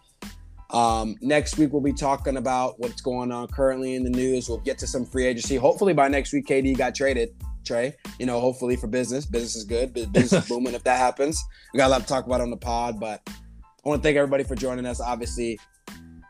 Um, 0.71 1.17
next 1.21 1.59
week, 1.59 1.71
we'll 1.71 1.83
be 1.83 1.93
talking 1.93 2.39
about 2.39 2.81
what's 2.81 3.03
going 3.03 3.31
on 3.31 3.49
currently 3.49 3.95
in 3.95 4.03
the 4.03 4.09
news. 4.09 4.49
We'll 4.49 4.57
get 4.57 4.79
to 4.79 4.87
some 4.87 5.05
free 5.05 5.27
agency. 5.27 5.57
Hopefully, 5.57 5.93
by 5.93 6.09
next 6.09 6.33
week, 6.33 6.47
KD 6.47 6.79
got 6.79 6.95
traded. 6.95 7.29
Trey, 7.63 7.95
you 8.19 8.25
know, 8.25 8.41
hopefully 8.41 8.77
for 8.77 8.87
business. 8.87 9.27
Business 9.27 9.55
is 9.55 9.65
good. 9.65 9.93
Business 9.93 10.33
is 10.33 10.47
booming 10.49 10.73
if 10.73 10.85
that 10.85 10.97
happens. 10.97 11.45
We 11.75 11.77
got 11.77 11.89
a 11.89 11.91
lot 11.91 12.01
to 12.01 12.07
talk 12.07 12.25
about 12.25 12.41
on 12.41 12.49
the 12.49 12.57
pod, 12.57 12.99
but 12.99 13.21
I 13.29 13.89
want 13.89 14.03
to 14.03 14.07
thank 14.07 14.17
everybody 14.17 14.45
for 14.45 14.55
joining 14.55 14.87
us. 14.87 14.99
Obviously, 14.99 15.59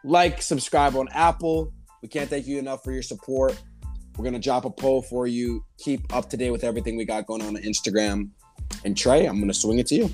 like, 0.04 0.42
subscribe 0.42 0.96
on 0.96 1.08
Apple. 1.12 1.72
We 2.02 2.08
can't 2.08 2.28
thank 2.28 2.46
you 2.46 2.58
enough 2.58 2.82
for 2.82 2.92
your 2.92 3.02
support. 3.02 3.60
We're 4.16 4.24
gonna 4.24 4.38
drop 4.38 4.64
a 4.64 4.70
poll 4.70 5.02
for 5.02 5.26
you. 5.26 5.64
Keep 5.78 6.14
up 6.14 6.28
to 6.30 6.36
date 6.36 6.50
with 6.50 6.64
everything 6.64 6.96
we 6.96 7.04
got 7.04 7.26
going 7.26 7.42
on 7.42 7.56
on 7.56 7.62
Instagram. 7.62 8.30
And 8.84 8.96
Trey, 8.96 9.26
I'm 9.26 9.40
gonna 9.40 9.54
swing 9.54 9.78
it 9.78 9.86
to 9.88 9.94
you. 9.94 10.10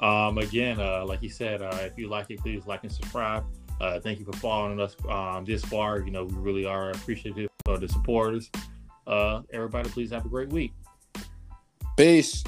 Um, 0.00 0.38
again, 0.38 0.80
uh, 0.80 1.04
like 1.04 1.22
you 1.22 1.28
said, 1.28 1.62
uh, 1.62 1.78
if 1.82 1.98
you 1.98 2.08
like 2.08 2.30
it, 2.30 2.40
please 2.40 2.66
like 2.66 2.82
and 2.84 2.92
subscribe. 2.92 3.44
Uh, 3.80 4.00
thank 4.00 4.18
you 4.18 4.24
for 4.24 4.32
following 4.34 4.80
us 4.80 4.96
um, 5.08 5.44
this 5.44 5.64
far. 5.64 6.00
You 6.00 6.10
know, 6.10 6.24
we 6.24 6.34
really 6.34 6.64
are 6.64 6.90
appreciative 6.90 7.48
of 7.66 7.80
the 7.80 7.88
supporters. 7.88 8.50
Uh, 9.06 9.42
everybody, 9.52 9.88
please 9.90 10.10
have 10.10 10.24
a 10.24 10.28
great 10.28 10.50
week. 10.50 10.72
Peace. 11.96 12.42